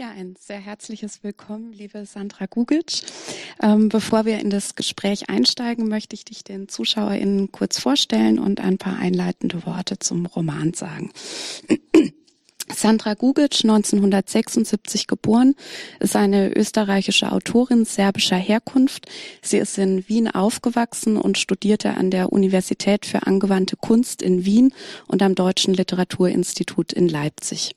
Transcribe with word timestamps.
Ja, 0.00 0.08
ein 0.16 0.34
sehr 0.40 0.56
herzliches 0.58 1.22
Willkommen, 1.22 1.74
liebe 1.74 2.06
Sandra 2.06 2.46
Gugic. 2.46 3.02
Ähm, 3.60 3.90
bevor 3.90 4.24
wir 4.24 4.38
in 4.38 4.48
das 4.48 4.74
Gespräch 4.74 5.28
einsteigen, 5.28 5.88
möchte 5.88 6.14
ich 6.14 6.24
dich 6.24 6.42
den 6.42 6.68
ZuschauerInnen 6.68 7.52
kurz 7.52 7.78
vorstellen 7.78 8.38
und 8.38 8.60
ein 8.60 8.78
paar 8.78 8.98
einleitende 8.98 9.66
Worte 9.66 9.98
zum 9.98 10.24
Roman 10.24 10.72
sagen. 10.72 11.12
Sandra 12.74 13.14
Gugic, 13.14 13.62
1976 13.62 15.06
geboren, 15.06 15.54
ist 15.98 16.16
eine 16.16 16.56
österreichische 16.56 17.32
Autorin 17.32 17.84
serbischer 17.84 18.36
Herkunft. 18.36 19.06
Sie 19.42 19.58
ist 19.58 19.78
in 19.78 20.08
Wien 20.08 20.28
aufgewachsen 20.28 21.16
und 21.16 21.38
studierte 21.38 21.96
an 21.96 22.10
der 22.10 22.32
Universität 22.32 23.06
für 23.06 23.26
angewandte 23.26 23.76
Kunst 23.76 24.22
in 24.22 24.44
Wien 24.44 24.72
und 25.06 25.22
am 25.22 25.34
Deutschen 25.34 25.74
Literaturinstitut 25.74 26.92
in 26.92 27.08
Leipzig. 27.08 27.74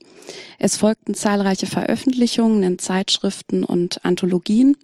Es 0.59 0.77
folgten 0.77 1.13
zahlreiche 1.13 1.65
Veröffentlichungen 1.67 2.63
in 2.63 2.79
Zeitschriften 2.79 3.63
und 3.63 4.03
Anthologien. 4.05 4.77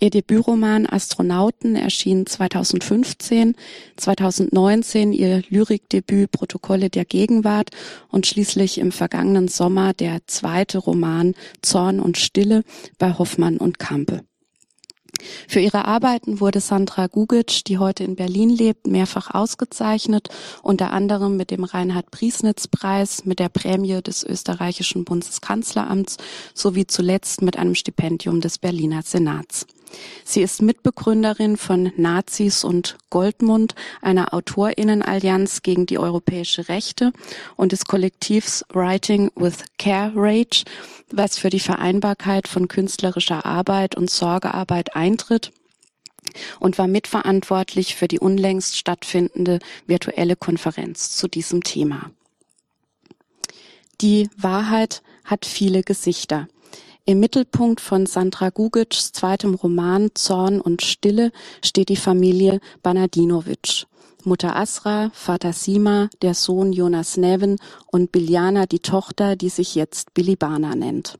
Ihr 0.00 0.10
Debütroman 0.10 0.86
Astronauten 0.86 1.76
erschien 1.76 2.26
2015, 2.26 3.54
2019 3.96 5.12
ihr 5.12 5.42
Lyrikdebüt 5.48 6.30
Protokolle 6.30 6.90
der 6.90 7.04
Gegenwart 7.04 7.70
und 8.08 8.26
schließlich 8.26 8.78
im 8.78 8.92
vergangenen 8.92 9.48
Sommer 9.48 9.94
der 9.94 10.20
zweite 10.26 10.78
Roman 10.78 11.34
Zorn 11.62 12.00
und 12.00 12.18
Stille 12.18 12.62
bei 12.98 13.12
Hoffmann 13.12 13.56
und 13.56 13.78
Kampe. 13.78 14.27
Für 15.48 15.60
ihre 15.60 15.84
Arbeiten 15.84 16.40
wurde 16.40 16.60
Sandra 16.60 17.06
Gugic, 17.06 17.64
die 17.64 17.78
heute 17.78 18.04
in 18.04 18.16
Berlin 18.16 18.50
lebt, 18.50 18.86
mehrfach 18.86 19.34
ausgezeichnet, 19.34 20.28
unter 20.62 20.92
anderem 20.92 21.36
mit 21.36 21.50
dem 21.50 21.64
Reinhard-Priesnitz-Preis, 21.64 23.24
mit 23.24 23.38
der 23.38 23.48
Prämie 23.48 24.02
des 24.02 24.24
österreichischen 24.24 25.04
Bundeskanzleramts 25.04 26.16
sowie 26.54 26.86
zuletzt 26.86 27.42
mit 27.42 27.58
einem 27.58 27.74
Stipendium 27.74 28.40
des 28.40 28.58
Berliner 28.58 29.02
Senats. 29.02 29.66
Sie 30.24 30.42
ist 30.42 30.62
Mitbegründerin 30.62 31.56
von 31.56 31.92
Nazis 31.96 32.64
und 32.64 32.98
Goldmund, 33.10 33.74
einer 34.02 34.34
Autorinnenallianz 34.34 35.62
gegen 35.62 35.86
die 35.86 35.98
europäische 35.98 36.68
Rechte 36.68 37.12
und 37.56 37.72
des 37.72 37.84
Kollektivs 37.84 38.64
Writing 38.72 39.30
with 39.36 39.64
Care 39.78 40.12
Rage, 40.14 40.64
was 41.10 41.38
für 41.38 41.50
die 41.50 41.60
Vereinbarkeit 41.60 42.48
von 42.48 42.68
künstlerischer 42.68 43.46
Arbeit 43.46 43.96
und 43.96 44.10
Sorgearbeit 44.10 44.94
eintritt 44.94 45.52
und 46.60 46.78
war 46.78 46.88
mitverantwortlich 46.88 47.94
für 47.94 48.08
die 48.08 48.18
unlängst 48.18 48.76
stattfindende 48.76 49.58
virtuelle 49.86 50.36
Konferenz 50.36 51.16
zu 51.16 51.28
diesem 51.28 51.62
Thema. 51.62 52.10
Die 54.00 54.28
Wahrheit 54.36 55.02
hat 55.24 55.44
viele 55.44 55.82
Gesichter. 55.82 56.48
Im 57.08 57.20
Mittelpunkt 57.20 57.80
von 57.80 58.04
Sandra 58.04 58.50
Gugic's 58.50 59.12
zweitem 59.12 59.54
Roman 59.54 60.10
Zorn 60.12 60.60
und 60.60 60.82
Stille 60.82 61.32
steht 61.64 61.88
die 61.88 61.96
Familie 61.96 62.60
Banadinovic. 62.82 63.86
Mutter 64.24 64.54
Asra, 64.54 65.10
Vater 65.14 65.54
Sima, 65.54 66.10
der 66.20 66.34
Sohn 66.34 66.70
Jonas 66.70 67.16
Neven 67.16 67.56
und 67.86 68.12
Biljana 68.12 68.66
die 68.66 68.80
Tochter, 68.80 69.36
die 69.36 69.48
sich 69.48 69.74
jetzt 69.74 70.12
Bilibana 70.12 70.74
nennt. 70.74 71.18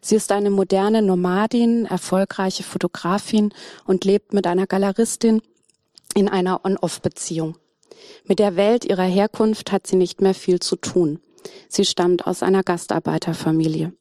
Sie 0.00 0.14
ist 0.14 0.30
eine 0.30 0.50
moderne 0.50 1.02
Nomadin, 1.02 1.86
erfolgreiche 1.86 2.62
Fotografin 2.62 3.52
und 3.86 4.04
lebt 4.04 4.32
mit 4.32 4.46
einer 4.46 4.68
Galeristin 4.68 5.42
in 6.14 6.28
einer 6.28 6.64
On-Off-Beziehung. 6.64 7.56
Mit 8.24 8.38
der 8.38 8.54
Welt 8.54 8.84
ihrer 8.84 9.02
Herkunft 9.02 9.72
hat 9.72 9.88
sie 9.88 9.96
nicht 9.96 10.20
mehr 10.20 10.34
viel 10.34 10.60
zu 10.60 10.76
tun. 10.76 11.18
Sie 11.68 11.84
stammt 11.84 12.24
aus 12.24 12.44
einer 12.44 12.62
Gastarbeiterfamilie. 12.62 13.92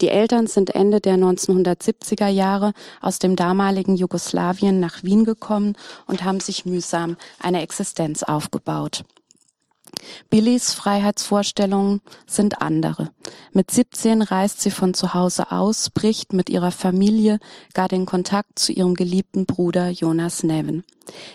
Die 0.00 0.08
Eltern 0.08 0.46
sind 0.46 0.74
Ende 0.74 1.00
der 1.00 1.16
1970er 1.16 2.28
Jahre 2.28 2.72
aus 3.00 3.18
dem 3.18 3.36
damaligen 3.36 3.96
Jugoslawien 3.96 4.80
nach 4.80 5.02
Wien 5.02 5.24
gekommen 5.24 5.76
und 6.06 6.24
haben 6.24 6.40
sich 6.40 6.64
mühsam 6.66 7.16
eine 7.40 7.62
Existenz 7.62 8.22
aufgebaut. 8.22 9.04
Billys 10.30 10.72
Freiheitsvorstellungen 10.72 12.00
sind 12.26 12.62
andere. 12.62 13.10
Mit 13.52 13.70
17 13.70 14.22
reist 14.22 14.60
sie 14.60 14.70
von 14.70 14.94
zu 14.94 15.14
Hause 15.14 15.52
aus, 15.52 15.90
bricht 15.90 16.32
mit 16.32 16.48
ihrer 16.48 16.70
Familie 16.70 17.38
gar 17.74 17.88
den 17.88 18.06
Kontakt 18.06 18.58
zu 18.58 18.72
ihrem 18.72 18.94
geliebten 18.94 19.46
Bruder 19.46 19.90
Jonas 19.90 20.42
Neven. 20.42 20.84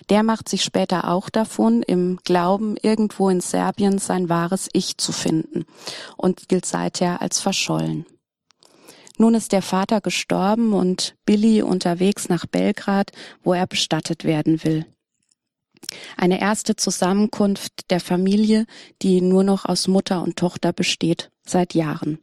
Der 0.09 0.23
macht 0.23 0.49
sich 0.49 0.63
später 0.63 1.09
auch 1.09 1.29
davon, 1.29 1.83
im 1.83 2.17
Glauben, 2.23 2.77
irgendwo 2.81 3.29
in 3.29 3.41
Serbien 3.41 3.99
sein 3.99 4.29
wahres 4.29 4.69
Ich 4.73 4.97
zu 4.97 5.11
finden 5.11 5.65
und 6.15 6.49
gilt 6.49 6.65
seither 6.65 7.21
als 7.21 7.39
verschollen. 7.39 8.05
Nun 9.17 9.33
ist 9.33 9.51
der 9.51 9.63
Vater 9.63 9.99
gestorben 9.99 10.73
und 10.73 11.15
Billy 11.25 11.63
unterwegs 11.63 12.29
nach 12.29 12.45
Belgrad, 12.45 13.11
wo 13.43 13.53
er 13.53 13.65
bestattet 13.65 14.23
werden 14.23 14.63
will. 14.63 14.85
Eine 16.15 16.39
erste 16.39 16.75
Zusammenkunft 16.75 17.89
der 17.89 17.99
Familie, 17.99 18.65
die 19.01 19.21
nur 19.21 19.43
noch 19.43 19.65
aus 19.65 19.87
Mutter 19.87 20.21
und 20.21 20.37
Tochter 20.37 20.73
besteht, 20.73 21.31
seit 21.45 21.73
Jahren. 21.73 22.19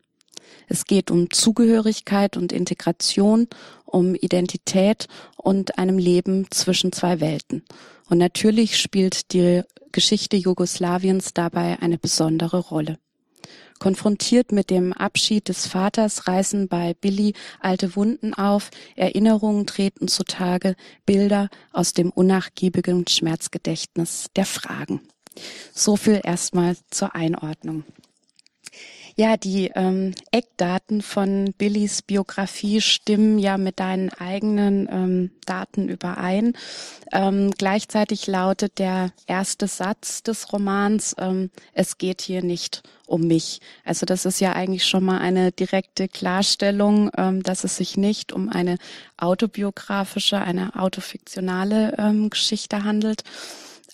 Es 0.69 0.85
geht 0.87 1.11
um 1.11 1.31
Zugehörigkeit 1.31 2.37
und 2.37 2.53
Integration, 2.53 3.49
um 3.85 4.15
Identität 4.15 5.09
und 5.37 5.79
einem 5.79 5.99
Leben 5.99 6.47
zwischen 6.51 6.93
zwei 6.93 7.21
Welten. 7.21 7.65
Und 8.09 8.19
natürlich 8.19 8.79
spielt 8.79 9.33
die 9.33 9.63
Geschichte 9.93 10.37
Jugoslawiens 10.37 11.35
dabei 11.35 11.79
eine 11.81 11.99
besondere 11.99 12.59
Rolle. 12.59 12.99
Konfrontiert 13.85 14.51
mit 14.51 14.71
dem 14.71 14.95
Abschied 14.95 15.51
des 15.51 15.67
Vaters 15.67 16.27
reißen 16.27 16.69
bei 16.69 16.95
Billy 16.95 17.35
alte 17.61 17.97
Wunden 17.97 18.33
auf, 18.33 18.71
Erinnerungen 18.97 19.67
treten 19.67 20.09
zutage, 20.09 20.75
Bilder 21.05 21.51
aus 21.71 21.93
dem 21.93 22.09
unnachgiebigen 22.09 23.07
Schmerzgedächtnis 23.07 24.29
der 24.37 24.47
Fragen. 24.47 25.03
So 25.75 25.97
viel 25.97 26.23
erstmal 26.25 26.79
zur 26.89 27.15
Einordnung. 27.15 27.85
Ja, 29.17 29.37
die 29.37 29.71
ähm, 29.77 30.13
Eckdaten 30.33 31.01
von 31.01 31.55
Billys 31.57 32.03
Biografie 32.03 32.81
stimmen 32.81 33.39
ja 33.39 33.59
mit 33.59 33.79
deinen 33.79 34.11
eigenen 34.11 34.89
ähm, 34.91 35.31
Daten 35.47 35.89
überein. 35.89 36.55
Ähm, 37.13 37.53
gleichzeitig 37.57 38.27
lautet 38.27 38.81
der 38.81 39.13
erste 39.29 39.69
Satz 39.69 40.25
des 40.25 40.53
Romans, 40.53 41.15
ähm, 41.19 41.51
es 41.75 41.99
geht 41.99 42.23
hier 42.23 42.43
nicht 42.43 42.83
um 43.07 43.21
mich. 43.29 43.61
Also 43.85 44.05
das 44.05 44.25
ist 44.25 44.41
ja 44.41 44.55
eigentlich 44.55 44.85
schon 44.85 45.05
mal 45.05 45.19
eine 45.19 45.53
direkte 45.53 46.09
Klarstellung, 46.09 47.13
ähm, 47.17 47.45
dass 47.45 47.63
es 47.63 47.77
sich 47.77 47.97
nicht 47.97 48.33
um 48.33 48.49
eine 48.49 48.79
autobiografische, 49.17 50.41
eine 50.41 50.75
autofiktionale 50.75 51.95
ähm, 51.99 52.31
Geschichte 52.31 52.83
handelt. 52.83 53.23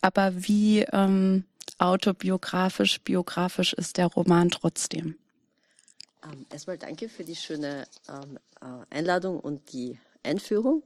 Aber 0.00 0.32
wie 0.34 0.80
ähm, 0.92 1.44
autobiografisch, 1.78 3.00
biografisch 3.00 3.72
ist 3.72 3.96
der 3.96 4.06
Roman 4.06 4.50
trotzdem. 4.50 5.16
Ähm, 6.24 6.46
erstmal 6.50 6.78
danke 6.78 7.08
für 7.08 7.24
die 7.24 7.36
schöne 7.36 7.86
ähm, 8.08 8.38
äh, 8.60 8.94
Einladung 8.94 9.40
und 9.40 9.72
die 9.72 9.98
Einführung. 10.22 10.82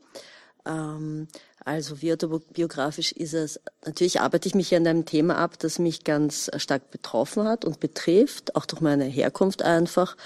Ähm, 0.65 1.29
also 1.65 2.01
wie 2.03 2.13
autobiografisch 2.13 3.13
ist 3.13 3.35
es? 3.35 3.61
Natürlich 3.85 4.21
arbeite 4.21 4.49
ich 4.49 4.55
mich 4.55 4.75
an 4.75 4.87
einem 4.87 5.07
Thema 5.07 5.37
ab, 5.37 5.59
das 5.59 5.79
mich 5.79 6.05
ganz 6.05 6.51
stark 6.57 6.91
betroffen 6.91 7.49
hat 7.49 7.65
und 7.65 7.81
betrifft, 7.81 8.55
auch 8.55 8.67
durch 8.67 8.83
meine 8.83 9.05
Herkunft 9.05 9.63
einfach. 9.63 10.17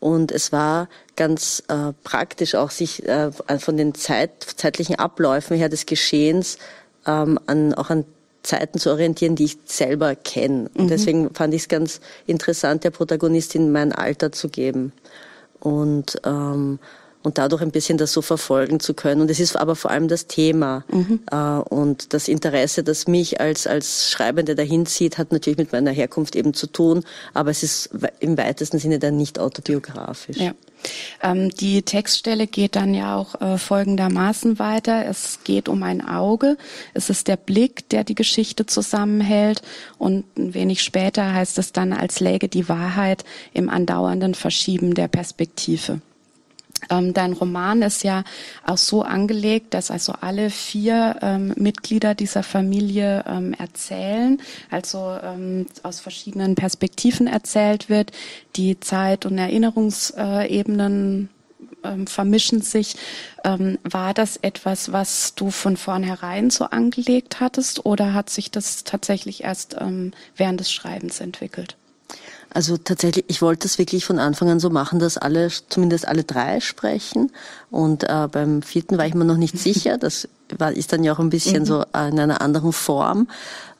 Und 0.00 0.32
es 0.32 0.52
war 0.52 0.88
ganz 1.16 1.62
äh, 1.68 1.92
praktisch 2.02 2.54
auch 2.56 2.70
sich 2.70 3.06
äh, 3.06 3.30
von 3.32 3.76
den 3.76 3.94
Zeit, 3.94 4.42
zeitlichen 4.56 4.96
Abläufen 4.96 5.56
her 5.56 5.68
des 5.70 5.86
Geschehens 5.86 6.58
an, 7.04 7.74
auch 7.74 7.90
an 7.90 8.04
Zeiten 8.44 8.78
zu 8.78 8.90
orientieren, 8.90 9.34
die 9.34 9.44
ich 9.44 9.58
selber 9.64 10.14
kenne. 10.14 10.70
Und 10.74 10.84
mhm. 10.84 10.88
deswegen 10.88 11.34
fand 11.34 11.54
ich 11.54 11.62
es 11.62 11.68
ganz 11.68 12.00
interessant, 12.26 12.84
der 12.84 12.90
Protagonistin 12.90 13.72
mein 13.72 13.92
Alter 13.92 14.30
zu 14.30 14.48
geben. 14.48 14.92
Und 15.58 16.20
ähm, 16.24 16.78
und 17.24 17.38
dadurch 17.38 17.62
ein 17.62 17.70
bisschen 17.70 17.98
das 17.98 18.12
so 18.12 18.22
verfolgen 18.22 18.78
zu 18.78 18.94
können. 18.94 19.22
Und 19.22 19.30
es 19.30 19.40
ist 19.40 19.56
aber 19.56 19.74
vor 19.74 19.90
allem 19.90 20.08
das 20.08 20.26
Thema 20.26 20.84
mhm. 20.92 21.20
äh, 21.30 21.36
und 21.36 22.12
das 22.12 22.28
Interesse, 22.28 22.84
das 22.84 23.08
mich 23.08 23.40
als, 23.40 23.66
als 23.66 24.10
Schreibende 24.10 24.54
dahin 24.54 24.86
zieht, 24.86 25.18
hat 25.18 25.32
natürlich 25.32 25.58
mit 25.58 25.72
meiner 25.72 25.90
Herkunft 25.90 26.36
eben 26.36 26.54
zu 26.54 26.66
tun, 26.66 27.02
aber 27.32 27.50
es 27.50 27.62
ist 27.62 27.90
im 28.20 28.36
weitesten 28.36 28.78
Sinne 28.78 28.98
dann 28.98 29.16
nicht 29.16 29.38
autobiografisch. 29.38 30.36
Ja. 30.36 30.52
Ähm, 31.22 31.48
die 31.48 31.82
Textstelle 31.82 32.46
geht 32.46 32.76
dann 32.76 32.92
ja 32.92 33.16
auch 33.16 33.40
äh, 33.40 33.56
folgendermaßen 33.56 34.58
weiter. 34.58 35.06
Es 35.06 35.38
geht 35.44 35.70
um 35.70 35.82
ein 35.82 36.06
Auge. 36.06 36.58
Es 36.92 37.08
ist 37.08 37.26
der 37.26 37.38
Blick, 37.38 37.88
der 37.88 38.04
die 38.04 38.14
Geschichte 38.14 38.66
zusammenhält. 38.66 39.62
Und 39.96 40.24
ein 40.36 40.52
wenig 40.52 40.82
später 40.82 41.32
heißt 41.32 41.56
es 41.56 41.72
dann, 41.72 41.94
als 41.94 42.20
läge 42.20 42.48
die 42.48 42.68
Wahrheit 42.68 43.24
im 43.54 43.70
andauernden 43.70 44.34
Verschieben 44.34 44.92
der 44.92 45.08
Perspektive. 45.08 46.02
Ähm, 46.90 47.14
dein 47.14 47.32
Roman 47.32 47.82
ist 47.82 48.04
ja 48.04 48.24
auch 48.66 48.78
so 48.78 49.02
angelegt, 49.02 49.74
dass 49.74 49.90
also 49.90 50.14
alle 50.20 50.50
vier 50.50 51.16
ähm, 51.22 51.52
Mitglieder 51.56 52.14
dieser 52.14 52.42
Familie 52.42 53.24
ähm, 53.26 53.54
erzählen, 53.54 54.40
also 54.70 55.18
ähm, 55.22 55.66
aus 55.82 56.00
verschiedenen 56.00 56.54
Perspektiven 56.54 57.26
erzählt 57.26 57.88
wird. 57.88 58.12
Die 58.56 58.78
Zeit- 58.80 59.26
und 59.26 59.38
Erinnerungsebenen 59.38 61.28
ähm, 61.82 62.06
vermischen 62.06 62.62
sich. 62.62 62.96
Ähm, 63.44 63.78
war 63.82 64.14
das 64.14 64.36
etwas, 64.38 64.92
was 64.92 65.34
du 65.34 65.50
von 65.50 65.76
vornherein 65.76 66.50
so 66.50 66.64
angelegt 66.64 67.40
hattest 67.40 67.84
oder 67.84 68.14
hat 68.14 68.30
sich 68.30 68.50
das 68.50 68.84
tatsächlich 68.84 69.44
erst 69.44 69.76
während 70.36 70.60
des 70.60 70.72
Schreibens 70.72 71.20
entwickelt? 71.20 71.76
Also 72.54 72.76
tatsächlich, 72.76 73.24
ich 73.26 73.42
wollte 73.42 73.66
es 73.66 73.78
wirklich 73.78 74.04
von 74.04 74.20
Anfang 74.20 74.48
an 74.48 74.60
so 74.60 74.70
machen, 74.70 75.00
dass 75.00 75.18
alle, 75.18 75.48
zumindest 75.68 76.06
alle 76.06 76.22
drei 76.22 76.60
sprechen. 76.60 77.32
Und 77.70 78.04
äh, 78.04 78.28
beim 78.30 78.62
vierten 78.62 78.96
war 78.96 79.06
ich 79.06 79.14
mir 79.14 79.24
noch 79.24 79.36
nicht 79.36 79.58
sicher. 79.58 79.98
Das 79.98 80.28
war, 80.56 80.72
ist 80.72 80.92
dann 80.92 81.02
ja 81.02 81.12
auch 81.12 81.18
ein 81.18 81.30
bisschen 81.30 81.62
mhm. 81.62 81.66
so 81.66 81.82
in 81.82 82.20
einer 82.20 82.40
anderen 82.40 82.72
Form. 82.72 83.28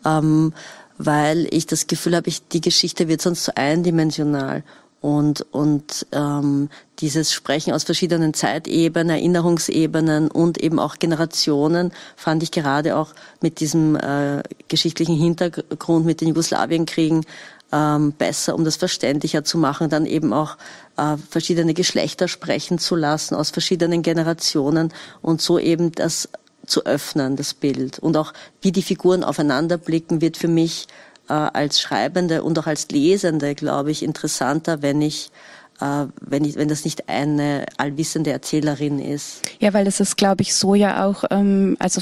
Ähm, 0.04 0.52
weil 0.98 1.46
ich 1.50 1.66
das 1.66 1.86
Gefühl 1.86 2.16
habe, 2.16 2.28
ich, 2.28 2.46
die 2.48 2.60
Geschichte 2.60 3.08
wird 3.08 3.22
sonst 3.22 3.44
so 3.44 3.52
eindimensional. 3.54 4.64
Und, 5.00 5.42
und 5.52 6.06
ähm, 6.12 6.70
dieses 7.00 7.30
Sprechen 7.30 7.74
aus 7.74 7.84
verschiedenen 7.84 8.32
Zeitebenen, 8.32 9.10
Erinnerungsebenen 9.10 10.30
und 10.30 10.56
eben 10.58 10.78
auch 10.78 10.96
Generationen 10.96 11.92
fand 12.16 12.42
ich 12.42 12.50
gerade 12.50 12.96
auch 12.96 13.12
mit 13.42 13.60
diesem 13.60 13.96
äh, 13.96 14.42
geschichtlichen 14.68 15.16
Hintergrund, 15.16 16.06
mit 16.06 16.22
den 16.22 16.28
Jugoslawienkriegen 16.28 17.26
ähm, 17.74 18.12
besser, 18.12 18.54
um 18.54 18.64
das 18.64 18.76
verständlicher 18.76 19.42
zu 19.42 19.58
machen, 19.58 19.90
dann 19.90 20.06
eben 20.06 20.32
auch 20.32 20.56
äh, 20.96 21.16
verschiedene 21.28 21.74
Geschlechter 21.74 22.28
sprechen 22.28 22.78
zu 22.78 22.94
lassen 22.94 23.34
aus 23.34 23.50
verschiedenen 23.50 24.02
Generationen 24.02 24.92
und 25.22 25.42
so 25.42 25.58
eben 25.58 25.90
das 25.90 26.28
zu 26.66 26.86
öffnen, 26.86 27.34
das 27.34 27.52
Bild. 27.52 27.98
Und 27.98 28.16
auch 28.16 28.32
wie 28.62 28.70
die 28.70 28.82
Figuren 28.82 29.24
aufeinander 29.24 29.76
blicken, 29.76 30.20
wird 30.20 30.36
für 30.36 30.48
mich 30.48 30.86
äh, 31.28 31.32
als 31.32 31.80
Schreibende 31.80 32.44
und 32.44 32.58
auch 32.60 32.68
als 32.68 32.88
Lesende, 32.88 33.56
glaube 33.56 33.90
ich, 33.90 34.04
interessanter, 34.04 34.80
wenn 34.80 35.02
ich 35.02 35.32
wenn, 35.80 36.44
ich, 36.44 36.56
wenn 36.56 36.68
das 36.68 36.84
nicht 36.84 37.08
eine 37.08 37.66
allwissende 37.76 38.30
Erzählerin 38.30 38.98
ist. 38.98 39.42
Ja, 39.60 39.74
weil 39.74 39.86
es 39.86 40.00
ist, 40.00 40.16
glaube 40.16 40.42
ich, 40.42 40.54
so 40.54 40.74
ja 40.74 41.04
auch, 41.04 41.24
ähm, 41.30 41.76
also 41.78 42.00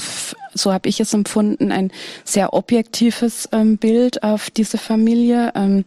so 0.53 0.71
habe 0.71 0.89
ich 0.89 0.99
es 0.99 1.13
empfunden, 1.13 1.71
ein 1.71 1.91
sehr 2.23 2.53
objektives 2.53 3.49
ähm, 3.51 3.77
Bild 3.77 4.23
auf 4.23 4.49
diese 4.49 4.77
Familie. 4.77 5.51
Ähm, 5.55 5.85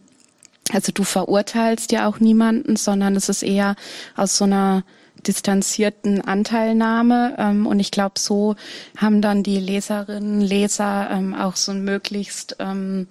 also 0.73 0.91
du 0.91 1.03
verurteilst 1.03 1.91
ja 1.91 2.07
auch 2.07 2.19
niemanden, 2.19 2.75
sondern 2.75 3.15
es 3.15 3.29
ist 3.29 3.43
eher 3.43 3.75
aus 4.15 4.37
so 4.37 4.43
einer 4.43 4.83
distanzierten 5.25 6.21
Anteilnahme. 6.21 7.35
Ähm, 7.37 7.65
und 7.67 7.79
ich 7.79 7.91
glaube, 7.91 8.19
so 8.19 8.55
haben 8.97 9.21
dann 9.21 9.43
die 9.43 9.59
Leserinnen, 9.59 10.41
Leser 10.41 11.09
ähm, 11.11 11.33
auch 11.33 11.55
so 11.55 11.71
ein 11.71 11.83
möglichst 11.83 12.57
ähm, 12.59 13.07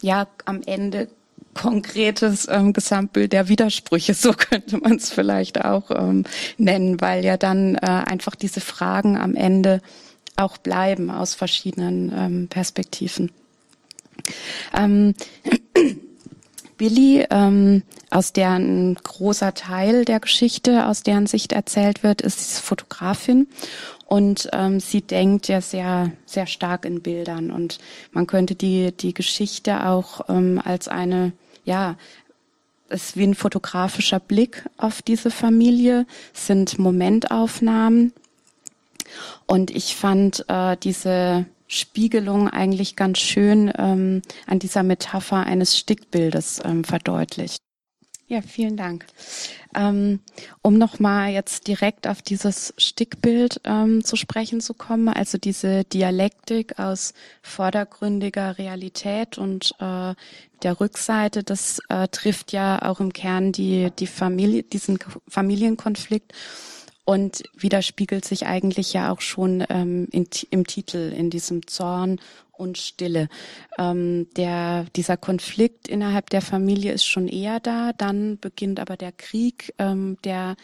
ja 0.00 0.26
am 0.44 0.62
Ende 0.64 1.08
konkretes 1.54 2.48
ähm, 2.48 2.72
Gesamtbild 2.72 3.32
der 3.32 3.48
Widersprüche, 3.48 4.14
so 4.14 4.32
könnte 4.36 4.78
man 4.78 4.96
es 4.96 5.10
vielleicht 5.10 5.64
auch 5.64 5.90
ähm, 5.90 6.24
nennen, 6.58 7.00
weil 7.00 7.24
ja 7.24 7.36
dann 7.36 7.76
äh, 7.76 7.80
einfach 7.80 8.34
diese 8.34 8.60
Fragen 8.60 9.16
am 9.16 9.34
Ende 9.34 9.80
auch 10.36 10.56
bleiben 10.56 11.10
aus 11.10 11.34
verschiedenen 11.34 12.12
ähm, 12.14 12.48
Perspektiven. 12.48 13.30
Ähm, 14.74 15.14
Billy, 16.78 17.26
ähm, 17.30 17.82
aus 18.10 18.32
deren 18.32 18.90
ein 18.90 18.94
großer 18.96 19.54
Teil 19.54 20.04
der 20.04 20.20
Geschichte, 20.20 20.86
aus 20.86 21.02
deren 21.02 21.26
Sicht 21.26 21.52
erzählt 21.52 22.02
wird, 22.02 22.20
ist 22.22 22.58
Fotografin 22.58 23.46
und 24.12 24.50
ähm, 24.52 24.78
sie 24.78 25.00
denkt 25.00 25.48
ja 25.48 25.62
sehr, 25.62 26.12
sehr 26.26 26.46
stark 26.46 26.84
in 26.84 27.00
Bildern. 27.00 27.50
Und 27.50 27.78
man 28.10 28.26
könnte 28.26 28.54
die, 28.54 28.92
die 28.92 29.14
Geschichte 29.14 29.86
auch 29.86 30.28
ähm, 30.28 30.60
als 30.62 30.86
eine, 30.86 31.32
ja, 31.64 31.96
es 32.90 33.16
wie 33.16 33.22
ein 33.22 33.34
fotografischer 33.34 34.20
Blick 34.20 34.68
auf 34.76 35.00
diese 35.00 35.30
Familie, 35.30 36.04
sind 36.34 36.78
Momentaufnahmen. 36.78 38.12
Und 39.46 39.70
ich 39.70 39.96
fand 39.96 40.44
äh, 40.46 40.76
diese 40.76 41.46
Spiegelung 41.66 42.50
eigentlich 42.50 42.96
ganz 42.96 43.18
schön 43.18 43.72
ähm, 43.78 44.20
an 44.46 44.58
dieser 44.58 44.82
Metapher 44.82 45.46
eines 45.46 45.78
Stickbildes 45.78 46.60
ähm, 46.66 46.84
verdeutlicht. 46.84 47.62
Ja, 48.32 48.40
vielen 48.40 48.78
Dank. 48.78 49.04
Ähm, 49.74 50.20
um 50.62 50.78
nochmal 50.78 51.32
jetzt 51.32 51.68
direkt 51.68 52.08
auf 52.08 52.22
dieses 52.22 52.72
Stickbild 52.78 53.60
ähm, 53.64 54.02
zu 54.04 54.16
sprechen 54.16 54.62
zu 54.62 54.72
kommen, 54.72 55.10
also 55.10 55.36
diese 55.36 55.84
Dialektik 55.84 56.78
aus 56.78 57.12
vordergründiger 57.42 58.56
Realität 58.56 59.36
und 59.36 59.74
äh, 59.80 60.14
der 60.62 60.80
Rückseite, 60.80 61.42
das 61.42 61.82
äh, 61.90 62.08
trifft 62.08 62.52
ja 62.52 62.80
auch 62.80 63.00
im 63.00 63.12
Kern 63.12 63.52
die, 63.52 63.90
die 63.98 64.06
Familie, 64.06 64.62
diesen 64.62 64.98
Familienkonflikt 65.28 66.32
und 67.04 67.42
widerspiegelt 67.54 68.24
sich 68.24 68.46
eigentlich 68.46 68.92
ja 68.92 69.12
auch 69.12 69.20
schon 69.20 69.64
ähm, 69.68 70.08
in, 70.12 70.26
im 70.50 70.66
Titel, 70.66 71.12
in 71.16 71.30
diesem 71.30 71.66
Zorn 71.66 72.20
und 72.52 72.78
Stille. 72.78 73.28
Ähm, 73.78 74.28
der, 74.36 74.86
dieser 74.94 75.16
Konflikt 75.16 75.88
innerhalb 75.88 76.30
der 76.30 76.42
Familie 76.42 76.92
ist 76.92 77.04
schon 77.04 77.28
eher 77.28 77.60
da, 77.60 77.92
dann 77.92 78.38
beginnt 78.38 78.78
aber 78.78 78.96
der 78.96 79.12
Krieg, 79.12 79.74
ähm, 79.78 80.16
der 80.24 80.56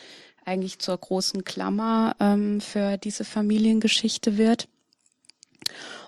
eigentlich 0.44 0.78
zur 0.78 0.96
großen 0.96 1.44
Klammer 1.44 2.16
ähm, 2.20 2.60
für 2.60 2.96
diese 2.96 3.24
Familiengeschichte 3.24 4.38
wird. 4.38 4.68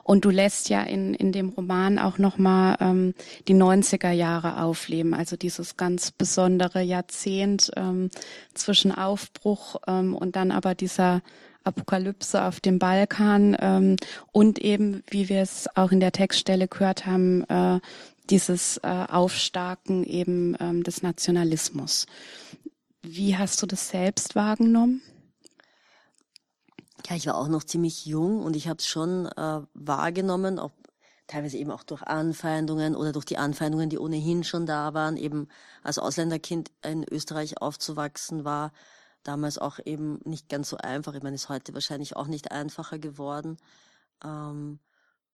Und 0.03 0.25
du 0.25 0.31
lässt 0.31 0.69
ja 0.69 0.83
in, 0.83 1.15
in 1.15 1.33
dem 1.33 1.51
Roman 1.51 1.99
auch 1.99 2.19
nochmal 2.19 2.77
ähm, 2.81 3.15
die 3.49 3.55
90er 3.55 4.11
Jahre 4.11 4.63
aufleben, 4.63 5.15
also 5.15 5.37
dieses 5.37 5.77
ganz 5.77 6.11
besondere 6.11 6.83
Jahrzehnt 6.83 7.71
ähm, 7.77 8.11
zwischen 8.55 8.93
Aufbruch 8.93 9.77
ähm, 9.87 10.15
und 10.15 10.37
dann 10.37 10.51
aber 10.51 10.75
dieser 10.75 11.23
Apokalypse 11.65 12.43
auf 12.43 12.61
dem 12.61 12.79
Balkan 12.79 13.57
ähm, 13.61 13.97
und 14.33 14.59
eben, 14.59 15.03
wie 15.11 15.29
wir 15.29 15.43
es 15.43 15.69
auch 15.77 15.93
in 15.93 16.01
der 16.01 16.13
Textstelle 16.13 16.69
gehört 16.69 17.07
haben, 17.07 17.45
äh, 17.49 17.81
dieses 18.31 18.79
äh, 18.79 18.89
Aufstarken 18.89 20.05
eben 20.05 20.57
ähm, 20.61 20.83
des 20.83 21.03
Nationalismus. 21.03 22.07
Wie 23.03 23.37
hast 23.37 23.63
du 23.63 23.67
das 23.67 23.91
selbst 23.91 24.37
wahrgenommen? 24.37 25.03
Ja, 27.09 27.17
ich 27.17 27.27
war 27.27 27.37
auch 27.37 27.49
noch 27.49 27.65
ziemlich 27.65 28.07
jung 28.07 28.43
und 28.43 28.57
ich 28.57 28.69
habe 28.69 28.79
es 28.79 28.87
schon 28.87 29.27
äh, 29.27 29.63
wahrgenommen, 29.75 30.59
auch 30.59 30.73
teilweise 31.27 31.59
eben 31.59 31.71
auch 31.71 31.85
durch 31.85 32.03
Anfeindungen 32.03 32.97
oder 32.97 33.13
durch 33.13 33.25
die 33.25 33.39
Anfeindungen, 33.39 33.89
die 33.89 33.99
ohnehin 33.99 34.45
schon 34.45 34.67
da 34.67 34.95
waren. 34.95 35.17
Eben 35.17 35.49
als 35.83 35.99
Ausländerkind 35.99 36.71
in 36.85 37.05
Österreich 37.09 37.61
aufzuwachsen 37.63 38.45
war 38.45 38.73
damals 39.23 39.59
auch 39.59 39.79
eben 39.85 40.21
nicht 40.25 40.49
ganz 40.49 40.71
so 40.71 40.77
einfach. 40.77 41.15
Ich 41.15 41.23
meine, 41.23 41.35
ist 41.35 41.49
heute 41.49 41.75
wahrscheinlich 41.75 42.17
auch 42.17 42.27
nicht 42.27 42.53
einfacher 42.53 42.99
geworden. 42.99 43.59
Ähm, 44.25 44.81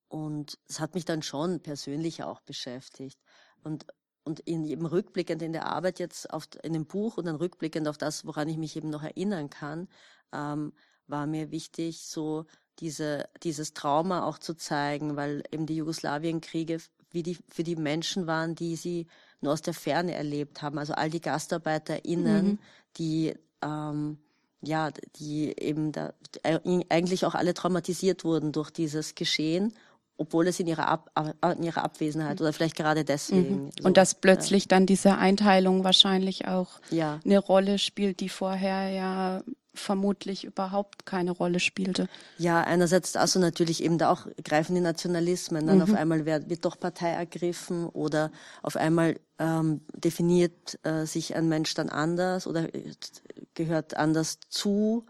und 0.07 0.57
es 0.67 0.79
hat 0.79 0.93
mich 0.93 1.05
dann 1.05 1.21
schon 1.21 1.61
persönlich 1.61 2.23
auch 2.23 2.41
beschäftigt. 2.41 3.19
Und, 3.63 3.85
und 4.23 4.39
in 4.41 4.63
jedem 4.63 4.85
rückblickend 4.85 5.41
in 5.41 5.53
der 5.53 5.65
Arbeit 5.65 5.99
jetzt 5.99 6.31
auf, 6.31 6.47
in 6.63 6.73
dem 6.73 6.85
Buch 6.85 7.17
und 7.17 7.25
dann 7.25 7.35
rückblickend 7.35 7.87
auf 7.87 7.97
das, 7.97 8.25
woran 8.25 8.49
ich 8.49 8.57
mich 8.57 8.75
eben 8.75 8.89
noch 8.89 9.03
erinnern 9.03 9.49
kann, 9.49 9.87
ähm, 10.31 10.73
war 11.07 11.27
mir 11.27 11.51
wichtig, 11.51 12.01
so 12.01 12.45
diese, 12.79 13.27
dieses 13.43 13.73
Trauma 13.73 14.23
auch 14.23 14.37
zu 14.37 14.53
zeigen, 14.53 15.15
weil 15.15 15.43
eben 15.51 15.65
die 15.65 15.77
Jugoslawienkriege 15.77 16.77
wie 17.11 17.23
die, 17.23 17.37
für 17.49 17.63
die 17.63 17.75
Menschen 17.75 18.27
waren, 18.27 18.55
die 18.55 18.75
sie 18.75 19.07
nur 19.41 19.53
aus 19.53 19.61
der 19.61 19.73
Ferne 19.73 20.13
erlebt 20.13 20.61
haben. 20.61 20.77
Also 20.77 20.93
all 20.93 21.09
die 21.09 21.21
GastarbeiterInnen, 21.21 22.45
mhm. 22.45 22.59
die 22.97 23.33
ähm, 23.61 24.17
ja, 24.61 24.91
die 25.15 25.53
eben 25.59 25.91
da 25.91 26.13
eigentlich 26.43 27.25
auch 27.25 27.35
alle 27.35 27.53
traumatisiert 27.53 28.23
wurden 28.23 28.51
durch 28.51 28.71
dieses 28.71 29.15
Geschehen, 29.15 29.73
obwohl 30.17 30.47
es 30.47 30.59
in 30.59 30.67
ihrer, 30.67 30.87
Ab, 30.87 31.11
in 31.57 31.63
ihrer 31.63 31.83
Abwesenheit 31.83 32.41
oder 32.41 32.51
vielleicht 32.53 32.75
gerade 32.75 33.05
deswegen. 33.05 33.65
Mhm. 33.65 33.69
So, 33.79 33.87
Und 33.87 33.97
dass 33.97 34.15
plötzlich 34.15 34.63
ja. 34.63 34.69
dann 34.69 34.85
diese 34.87 35.17
Einteilung 35.17 35.83
wahrscheinlich 35.83 36.47
auch 36.47 36.79
ja. 36.89 37.19
eine 37.23 37.37
Rolle 37.37 37.77
spielt, 37.77 38.19
die 38.19 38.29
vorher 38.29 38.89
ja 38.89 39.43
vermutlich 39.77 40.43
überhaupt 40.43 41.05
keine 41.05 41.31
Rolle 41.31 41.59
spielte. 41.59 42.07
Ja, 42.37 42.61
einerseits 42.61 43.15
also 43.15 43.39
natürlich 43.39 43.83
eben 43.83 43.97
da 43.97 44.11
auch 44.11 44.27
greifen 44.43 44.75
die 44.75 44.81
Nationalismen, 44.81 45.67
dann 45.67 45.77
mhm. 45.77 45.83
auf 45.83 45.93
einmal 45.93 46.25
wird, 46.25 46.49
wird 46.49 46.65
doch 46.65 46.79
Partei 46.79 47.09
ergriffen 47.09 47.87
oder 47.87 48.31
auf 48.63 48.75
einmal 48.75 49.19
ähm, 49.39 49.81
definiert 49.93 50.79
äh, 50.83 51.05
sich 51.05 51.35
ein 51.35 51.47
Mensch 51.47 51.73
dann 51.73 51.89
anders 51.89 52.47
oder 52.47 52.73
äh, 52.73 52.93
gehört 53.53 53.95
anders 53.95 54.39
zu 54.49 55.05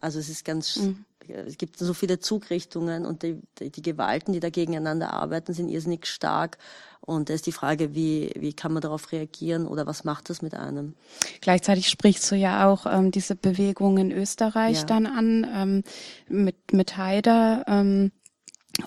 Also 0.00 0.18
es 0.18 0.28
ist 0.28 0.44
ganz, 0.44 0.76
mhm. 0.76 1.04
es 1.28 1.58
gibt 1.58 1.78
so 1.78 1.94
viele 1.94 2.18
Zugrichtungen 2.18 3.06
und 3.06 3.22
die, 3.22 3.40
die, 3.58 3.70
die 3.70 3.82
Gewalten, 3.82 4.32
die 4.32 4.40
da 4.40 4.50
gegeneinander 4.50 5.12
arbeiten, 5.12 5.52
sind 5.52 5.68
irrsinnig 5.68 6.06
stark. 6.06 6.58
Und 7.00 7.28
da 7.28 7.34
ist 7.34 7.46
die 7.46 7.52
Frage, 7.52 7.94
wie, 7.94 8.32
wie 8.36 8.52
kann 8.52 8.72
man 8.72 8.82
darauf 8.82 9.12
reagieren 9.12 9.66
oder 9.66 9.86
was 9.86 10.02
macht 10.02 10.28
das 10.28 10.42
mit 10.42 10.54
einem? 10.54 10.94
Gleichzeitig 11.40 11.88
sprichst 11.88 12.28
du 12.30 12.34
ja 12.34 12.68
auch 12.68 12.84
ähm, 12.86 13.12
diese 13.12 13.36
Bewegung 13.36 13.98
in 13.98 14.10
Österreich 14.10 14.78
ja. 14.78 14.84
dann 14.84 15.06
an 15.06 15.46
ähm, 15.54 15.82
mit, 16.28 16.72
mit 16.72 16.96
Haider. 16.96 17.64
Ähm, 17.68 18.10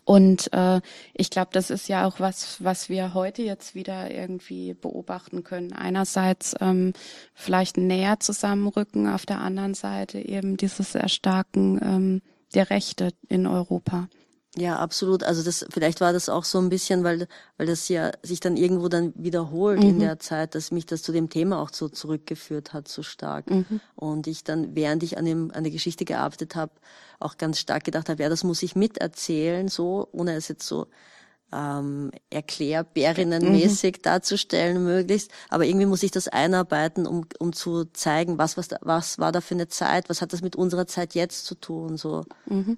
und 0.03 0.51
äh, 0.53 0.81
ich 1.13 1.29
glaube, 1.29 1.49
das 1.51 1.69
ist 1.69 1.87
ja 1.87 2.05
auch 2.05 2.19
was, 2.19 2.63
was 2.63 2.89
wir 2.89 3.13
heute 3.13 3.41
jetzt 3.41 3.75
wieder 3.75 4.11
irgendwie 4.11 4.73
beobachten 4.73 5.43
können. 5.43 5.73
Einerseits 5.73 6.55
ähm, 6.59 6.93
vielleicht 7.33 7.77
näher 7.77 8.19
zusammenrücken, 8.19 9.07
auf 9.07 9.25
der 9.25 9.41
anderen 9.41 9.73
Seite 9.73 10.19
eben 10.19 10.57
dieses 10.57 10.95
Erstarken 10.95 11.79
ähm, 11.81 12.21
der 12.53 12.69
Rechte 12.69 13.11
in 13.27 13.47
Europa. 13.47 14.09
Ja, 14.57 14.77
absolut. 14.77 15.23
Also 15.23 15.43
das 15.43 15.65
vielleicht 15.69 16.01
war 16.01 16.11
das 16.11 16.27
auch 16.27 16.43
so 16.43 16.57
ein 16.57 16.69
bisschen, 16.69 17.03
weil 17.03 17.27
weil 17.57 17.67
das 17.67 17.87
ja 17.87 18.11
sich 18.23 18.39
dann 18.39 18.57
irgendwo 18.57 18.87
dann 18.87 19.13
wiederholt 19.15 19.79
mhm. 19.79 19.89
in 19.89 19.99
der 19.99 20.17
Zeit, 20.19 20.55
dass 20.55 20.71
mich 20.71 20.87
das 20.87 21.03
zu 21.03 21.11
dem 21.11 21.29
Thema 21.29 21.59
auch 21.59 21.69
so 21.71 21.87
zurückgeführt 21.87 22.73
hat, 22.73 22.87
so 22.87 23.03
stark. 23.03 23.49
Mhm. 23.49 23.79
Und 23.95 24.25
ich 24.25 24.43
dann, 24.43 24.75
während 24.75 25.03
ich 25.03 25.17
an 25.19 25.25
dem 25.25 25.51
an 25.51 25.63
der 25.63 25.71
Geschichte 25.71 26.03
gearbeitet 26.03 26.55
habe, 26.55 26.71
auch 27.19 27.37
ganz 27.37 27.59
stark 27.59 27.83
gedacht 27.83 28.09
habe, 28.09 28.23
ja, 28.23 28.29
das 28.29 28.43
muss 28.43 28.63
ich 28.63 28.75
miterzählen, 28.75 29.67
so 29.67 30.07
ohne 30.11 30.33
es 30.33 30.47
jetzt 30.47 30.65
so 30.65 30.87
ähm, 31.53 32.11
Erklärbärinnenmäßig 32.29 33.97
mhm. 33.97 34.01
darzustellen 34.01 34.83
möglichst. 34.83 35.31
Aber 35.49 35.65
irgendwie 35.65 35.85
muss 35.85 36.03
ich 36.03 36.11
das 36.11 36.27
einarbeiten, 36.27 37.07
um, 37.07 37.25
um 37.39 37.53
zu 37.53 37.85
zeigen, 37.85 38.37
was, 38.37 38.57
was, 38.57 38.69
was 38.81 39.19
war 39.19 39.31
da 39.31 39.41
für 39.41 39.55
eine 39.55 39.67
Zeit, 39.67 40.09
was 40.09 40.21
hat 40.21 40.33
das 40.33 40.41
mit 40.41 40.55
unserer 40.55 40.87
Zeit 40.87 41.15
jetzt 41.15 41.45
zu 41.45 41.55
tun. 41.55 41.97
So. 41.97 42.23
Mhm. 42.45 42.77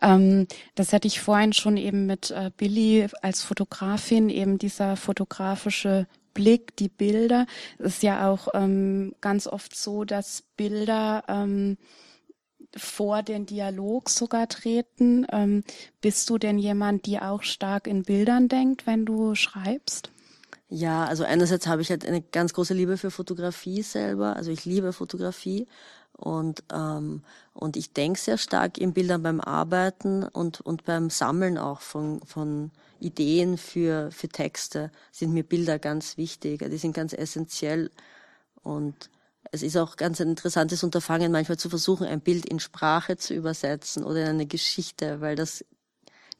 Ähm, 0.00 0.46
das 0.74 0.92
hatte 0.92 1.08
ich 1.08 1.20
vorhin 1.20 1.52
schon 1.52 1.76
eben 1.76 2.06
mit 2.06 2.30
äh, 2.30 2.50
Billy 2.56 3.06
als 3.22 3.42
Fotografin, 3.42 4.28
eben 4.28 4.58
dieser 4.58 4.96
fotografische 4.96 6.06
Blick, 6.34 6.76
die 6.76 6.88
Bilder. 6.88 7.46
Es 7.78 7.94
ist 7.94 8.02
ja 8.02 8.30
auch 8.30 8.48
ähm, 8.54 9.14
ganz 9.20 9.46
oft 9.46 9.76
so, 9.76 10.04
dass 10.04 10.42
Bilder 10.56 11.24
ähm, 11.28 11.76
vor 12.76 13.22
den 13.22 13.46
Dialog 13.46 14.08
sogar 14.08 14.48
treten. 14.48 15.26
Ähm, 15.30 15.64
bist 16.00 16.28
du 16.30 16.38
denn 16.38 16.58
jemand, 16.58 17.06
die 17.06 17.18
auch 17.18 17.42
stark 17.42 17.86
in 17.86 18.02
Bildern 18.02 18.48
denkt, 18.48 18.86
wenn 18.86 19.04
du 19.04 19.34
schreibst? 19.34 20.10
Ja, 20.68 21.04
also 21.04 21.24
einerseits 21.24 21.66
habe 21.66 21.82
ich 21.82 21.90
halt 21.90 22.06
eine 22.06 22.22
ganz 22.22 22.54
große 22.54 22.72
Liebe 22.72 22.96
für 22.96 23.10
Fotografie 23.10 23.82
selber. 23.82 24.36
Also 24.36 24.50
ich 24.50 24.64
liebe 24.64 24.94
Fotografie 24.94 25.66
und 26.14 26.62
ähm, 26.72 27.22
und 27.52 27.76
ich 27.76 27.92
denke 27.92 28.18
sehr 28.18 28.38
stark 28.38 28.78
in 28.78 28.94
Bildern 28.94 29.22
beim 29.22 29.40
Arbeiten 29.40 30.22
und 30.22 30.62
und 30.62 30.84
beim 30.84 31.10
Sammeln 31.10 31.58
auch 31.58 31.82
von 31.82 32.20
von 32.24 32.70
Ideen 33.00 33.58
für 33.58 34.10
für 34.12 34.28
Texte 34.28 34.90
sind 35.10 35.34
mir 35.34 35.42
Bilder 35.42 35.78
ganz 35.78 36.16
wichtig. 36.16 36.64
Die 36.66 36.78
sind 36.78 36.94
ganz 36.94 37.12
essentiell 37.12 37.90
und 38.62 39.10
es 39.50 39.62
ist 39.62 39.76
auch 39.76 39.96
ganz 39.96 40.20
ein 40.20 40.28
interessantes 40.28 40.84
Unterfangen, 40.84 41.32
manchmal 41.32 41.58
zu 41.58 41.68
versuchen, 41.68 42.06
ein 42.06 42.20
Bild 42.20 42.46
in 42.46 42.60
Sprache 42.60 43.16
zu 43.16 43.34
übersetzen 43.34 44.04
oder 44.04 44.22
in 44.22 44.28
eine 44.28 44.46
Geschichte, 44.46 45.20
weil 45.20 45.36
das 45.36 45.64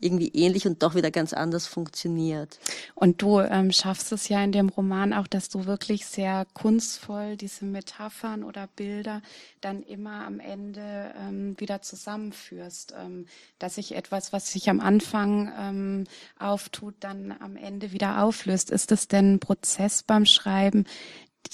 irgendwie 0.02 0.28
ähnlich 0.28 0.66
und 0.66 0.82
doch 0.82 0.94
wieder 0.94 1.10
ganz 1.10 1.32
anders 1.32 1.66
funktioniert. 1.66 2.58
Und 2.94 3.22
du 3.22 3.40
ähm, 3.40 3.70
schaffst 3.70 4.12
es 4.12 4.28
ja 4.28 4.42
in 4.42 4.52
dem 4.52 4.68
Roman 4.68 5.12
auch, 5.12 5.26
dass 5.26 5.48
du 5.48 5.64
wirklich 5.64 6.06
sehr 6.06 6.46
kunstvoll 6.54 7.36
diese 7.36 7.64
Metaphern 7.64 8.42
oder 8.42 8.66
Bilder 8.66 9.22
dann 9.60 9.82
immer 9.82 10.26
am 10.26 10.40
Ende 10.40 11.14
ähm, 11.16 11.54
wieder 11.58 11.82
zusammenführst, 11.82 12.94
ähm, 12.98 13.26
dass 13.58 13.76
sich 13.76 13.94
etwas, 13.94 14.32
was 14.32 14.50
sich 14.50 14.68
am 14.68 14.80
Anfang 14.80 15.52
ähm, 15.56 16.04
auftut, 16.38 16.94
dann 17.00 17.32
am 17.38 17.56
Ende 17.56 17.92
wieder 17.92 18.22
auflöst. 18.24 18.70
Ist 18.70 18.90
das 18.90 19.06
denn 19.06 19.34
ein 19.34 19.40
Prozess 19.40 20.02
beim 20.02 20.26
Schreiben, 20.26 20.84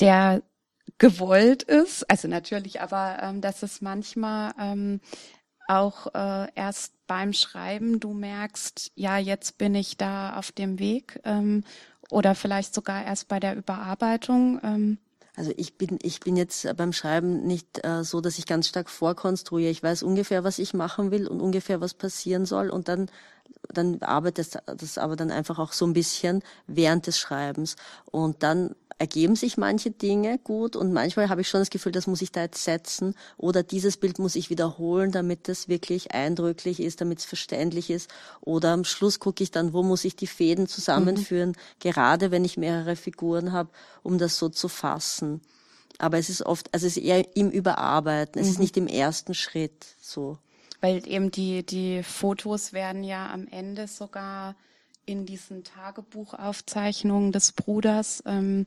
der 0.00 0.42
gewollt 0.98 1.62
ist. 1.62 2.08
Also 2.10 2.28
natürlich, 2.28 2.80
aber 2.80 3.18
ähm, 3.20 3.40
dass 3.40 3.62
es 3.62 3.80
manchmal 3.80 4.52
ähm, 4.58 5.00
auch 5.68 6.06
äh, 6.14 6.48
erst 6.54 6.94
beim 7.06 7.32
Schreiben 7.32 8.00
du 8.00 8.14
merkst, 8.14 8.92
ja, 8.94 9.18
jetzt 9.18 9.58
bin 9.58 9.74
ich 9.74 9.96
da 9.96 10.36
auf 10.36 10.52
dem 10.52 10.78
Weg 10.78 11.20
ähm, 11.24 11.64
oder 12.10 12.34
vielleicht 12.34 12.74
sogar 12.74 13.04
erst 13.04 13.28
bei 13.28 13.38
der 13.38 13.56
Überarbeitung. 13.56 14.60
Ähm. 14.62 14.98
Also 15.36 15.52
ich 15.56 15.76
bin, 15.76 15.98
ich 16.02 16.20
bin 16.20 16.36
jetzt 16.36 16.66
beim 16.76 16.92
Schreiben 16.92 17.46
nicht 17.46 17.84
äh, 17.84 18.02
so, 18.02 18.20
dass 18.20 18.38
ich 18.38 18.46
ganz 18.46 18.68
stark 18.68 18.88
vorkonstruiere. 18.88 19.70
Ich 19.70 19.82
weiß 19.82 20.02
ungefähr, 20.02 20.42
was 20.42 20.58
ich 20.58 20.74
machen 20.74 21.10
will 21.10 21.28
und 21.28 21.40
ungefähr, 21.40 21.80
was 21.80 21.94
passieren 21.94 22.46
soll 22.46 22.70
und 22.70 22.88
dann 22.88 23.10
dann 23.72 24.00
arbeitet 24.02 24.58
das 24.66 24.98
aber 24.98 25.16
dann 25.16 25.30
einfach 25.30 25.58
auch 25.58 25.72
so 25.72 25.86
ein 25.86 25.92
bisschen 25.92 26.42
während 26.66 27.06
des 27.06 27.18
Schreibens. 27.18 27.76
Und 28.04 28.42
dann 28.42 28.74
ergeben 28.98 29.36
sich 29.36 29.56
manche 29.56 29.90
Dinge 29.90 30.38
gut 30.38 30.74
und 30.74 30.92
manchmal 30.92 31.28
habe 31.28 31.40
ich 31.40 31.48
schon 31.48 31.60
das 31.60 31.70
Gefühl, 31.70 31.92
das 31.92 32.06
muss 32.06 32.22
ich 32.22 32.32
da 32.32 32.42
jetzt 32.42 32.64
setzen 32.64 33.14
oder 33.36 33.62
dieses 33.62 33.96
Bild 33.96 34.18
muss 34.18 34.34
ich 34.34 34.50
wiederholen, 34.50 35.12
damit 35.12 35.48
es 35.48 35.68
wirklich 35.68 36.12
eindrücklich 36.12 36.80
ist, 36.80 37.00
damit 37.00 37.20
es 37.20 37.24
verständlich 37.24 37.90
ist 37.90 38.10
oder 38.40 38.72
am 38.72 38.84
Schluss 38.84 39.20
gucke 39.20 39.42
ich 39.42 39.50
dann, 39.50 39.72
wo 39.72 39.82
muss 39.82 40.04
ich 40.04 40.16
die 40.16 40.26
Fäden 40.26 40.66
zusammenführen, 40.66 41.50
mhm. 41.50 41.54
gerade 41.80 42.30
wenn 42.30 42.44
ich 42.44 42.56
mehrere 42.56 42.96
Figuren 42.96 43.52
habe, 43.52 43.70
um 44.02 44.18
das 44.18 44.36
so 44.36 44.48
zu 44.48 44.68
fassen. 44.68 45.40
Aber 45.98 46.18
es 46.18 46.28
ist 46.28 46.42
oft, 46.42 46.72
also 46.72 46.86
es 46.86 46.96
ist 46.96 47.02
eher 47.04 47.36
im 47.36 47.50
Überarbeiten, 47.50 48.40
es 48.40 48.46
mhm. 48.46 48.52
ist 48.52 48.58
nicht 48.58 48.76
im 48.76 48.86
ersten 48.86 49.34
Schritt 49.34 49.86
so. 50.00 50.38
Weil 50.80 51.08
eben 51.08 51.30
die, 51.30 51.64
die 51.64 52.02
Fotos 52.02 52.72
werden 52.72 53.02
ja 53.02 53.32
am 53.32 53.48
Ende 53.48 53.88
sogar 53.88 54.54
in 55.08 55.24
diesen 55.24 55.64
Tagebuchaufzeichnungen 55.64 57.32
des 57.32 57.52
Bruders 57.52 58.22
ähm, 58.26 58.66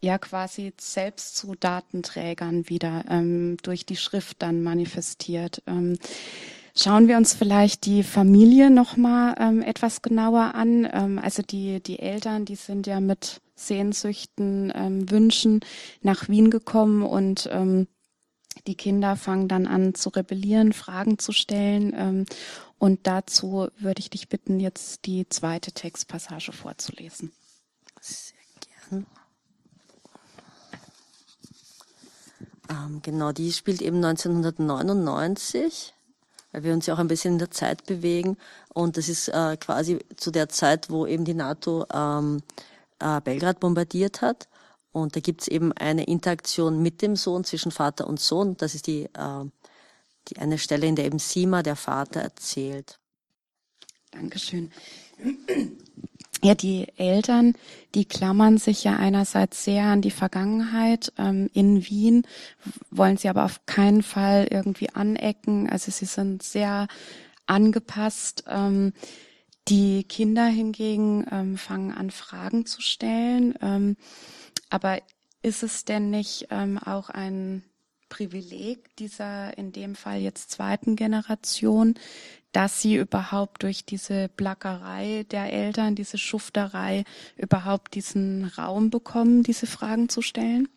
ja 0.00 0.18
quasi 0.18 0.72
selbst 0.80 1.36
zu 1.36 1.54
Datenträgern 1.56 2.68
wieder 2.68 3.04
ähm, 3.10 3.56
durch 3.62 3.84
die 3.84 3.96
Schrift 3.96 4.40
dann 4.42 4.62
manifestiert. 4.62 5.62
Ähm, 5.66 5.98
schauen 6.76 7.08
wir 7.08 7.16
uns 7.16 7.34
vielleicht 7.34 7.86
die 7.86 8.04
Familie 8.04 8.70
noch 8.70 8.96
mal 8.96 9.34
ähm, 9.40 9.62
etwas 9.62 10.02
genauer 10.02 10.54
an. 10.54 10.88
Ähm, 10.92 11.18
also 11.18 11.42
die 11.42 11.82
die 11.82 11.98
Eltern, 11.98 12.44
die 12.44 12.56
sind 12.56 12.86
ja 12.86 13.00
mit 13.00 13.40
Sehnsüchten, 13.56 14.72
ähm, 14.74 15.10
Wünschen 15.10 15.60
nach 16.00 16.28
Wien 16.28 16.50
gekommen 16.50 17.02
und 17.02 17.48
ähm, 17.52 17.88
die 18.66 18.76
Kinder 18.76 19.16
fangen 19.16 19.48
dann 19.48 19.66
an 19.66 19.94
zu 19.94 20.10
rebellieren, 20.10 20.72
Fragen 20.72 21.18
zu 21.18 21.32
stellen. 21.32 21.92
Ähm, 21.96 22.26
und 22.78 23.06
dazu 23.06 23.68
würde 23.78 24.00
ich 24.00 24.10
dich 24.10 24.28
bitten, 24.28 24.60
jetzt 24.60 25.04
die 25.06 25.28
zweite 25.28 25.72
Textpassage 25.72 26.52
vorzulesen. 26.52 27.32
Sehr 28.00 28.38
gern. 28.90 29.06
Ähm, 32.70 33.00
genau, 33.02 33.32
die 33.32 33.52
spielt 33.52 33.82
eben 33.82 34.04
1999, 34.04 35.94
weil 36.52 36.62
wir 36.62 36.72
uns 36.72 36.86
ja 36.86 36.94
auch 36.94 36.98
ein 36.98 37.08
bisschen 37.08 37.34
in 37.34 37.38
der 37.38 37.50
Zeit 37.50 37.84
bewegen. 37.86 38.36
Und 38.72 38.96
das 38.96 39.08
ist 39.08 39.28
äh, 39.28 39.56
quasi 39.56 39.98
zu 40.16 40.30
der 40.30 40.48
Zeit, 40.48 40.90
wo 40.90 41.06
eben 41.06 41.24
die 41.24 41.34
NATO 41.34 41.86
ähm, 41.92 42.42
äh, 42.98 43.20
Belgrad 43.20 43.58
bombardiert 43.60 44.22
hat. 44.22 44.48
Und 44.92 45.16
da 45.16 45.20
gibt's 45.20 45.48
eben 45.48 45.72
eine 45.72 46.04
Interaktion 46.04 46.82
mit 46.82 47.02
dem 47.02 47.16
Sohn 47.16 47.44
zwischen 47.44 47.72
Vater 47.72 48.06
und 48.06 48.20
Sohn. 48.20 48.56
Das 48.56 48.74
ist 48.74 48.86
die, 48.86 49.04
äh, 49.04 49.44
die 50.30 50.38
eine 50.38 50.58
Stelle, 50.58 50.86
in 50.86 50.96
der 50.96 51.06
eben 51.06 51.18
Sima, 51.18 51.62
der 51.62 51.76
Vater, 51.76 52.20
erzählt. 52.20 52.98
Dankeschön. 54.10 54.70
Ja, 56.42 56.54
die 56.54 56.86
Eltern, 56.96 57.54
die 57.94 58.04
klammern 58.04 58.58
sich 58.58 58.84
ja 58.84 58.96
einerseits 58.96 59.64
sehr 59.64 59.84
an 59.84 60.02
die 60.02 60.12
Vergangenheit. 60.12 61.12
Ähm, 61.18 61.50
in 61.52 61.84
Wien 61.84 62.22
wollen 62.90 63.16
sie 63.16 63.28
aber 63.28 63.44
auf 63.44 63.66
keinen 63.66 64.02
Fall 64.02 64.46
irgendwie 64.48 64.90
anecken. 64.90 65.68
Also 65.68 65.90
sie 65.90 66.04
sind 66.04 66.44
sehr 66.44 66.86
angepasst. 67.46 68.44
Ähm, 68.46 68.92
die 69.66 70.04
Kinder 70.04 70.46
hingegen 70.46 71.26
ähm, 71.30 71.58
fangen 71.58 71.92
an, 71.92 72.10
Fragen 72.10 72.66
zu 72.66 72.80
stellen. 72.80 73.54
Ähm, 73.60 73.96
aber 74.70 75.00
ist 75.42 75.64
es 75.64 75.84
denn 75.84 76.10
nicht 76.10 76.46
ähm, 76.50 76.78
auch 76.78 77.10
ein 77.10 77.64
Privileg 78.08 78.96
dieser 78.96 79.56
in 79.56 79.72
dem 79.72 79.94
Fall 79.94 80.20
jetzt 80.20 80.50
zweiten 80.50 80.96
Generation, 80.96 81.94
dass 82.52 82.80
sie 82.80 82.96
überhaupt 82.96 83.62
durch 83.62 83.84
diese 83.84 84.28
Plackerei 84.28 85.24
der 85.30 85.52
Eltern, 85.52 85.94
diese 85.94 86.18
Schufterei 86.18 87.04
überhaupt 87.36 87.94
diesen 87.94 88.46
Raum 88.46 88.90
bekommen, 88.90 89.42
diese 89.42 89.66
Fragen 89.66 90.08
zu 90.08 90.22
stellen? 90.22 90.68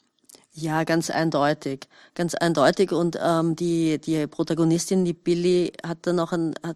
Ja, 0.54 0.84
ganz 0.84 1.10
eindeutig, 1.10 1.88
ganz 2.14 2.36
eindeutig. 2.36 2.92
Und 2.92 3.18
ähm, 3.22 3.56
die 3.56 4.00
die 4.00 4.28
Protagonistin, 4.28 5.06
die 5.06 5.14
Billy, 5.14 5.72
hat 5.86 6.00
dann 6.02 6.20
auch 6.20 6.34
ein, 6.34 6.56
hat, 6.62 6.76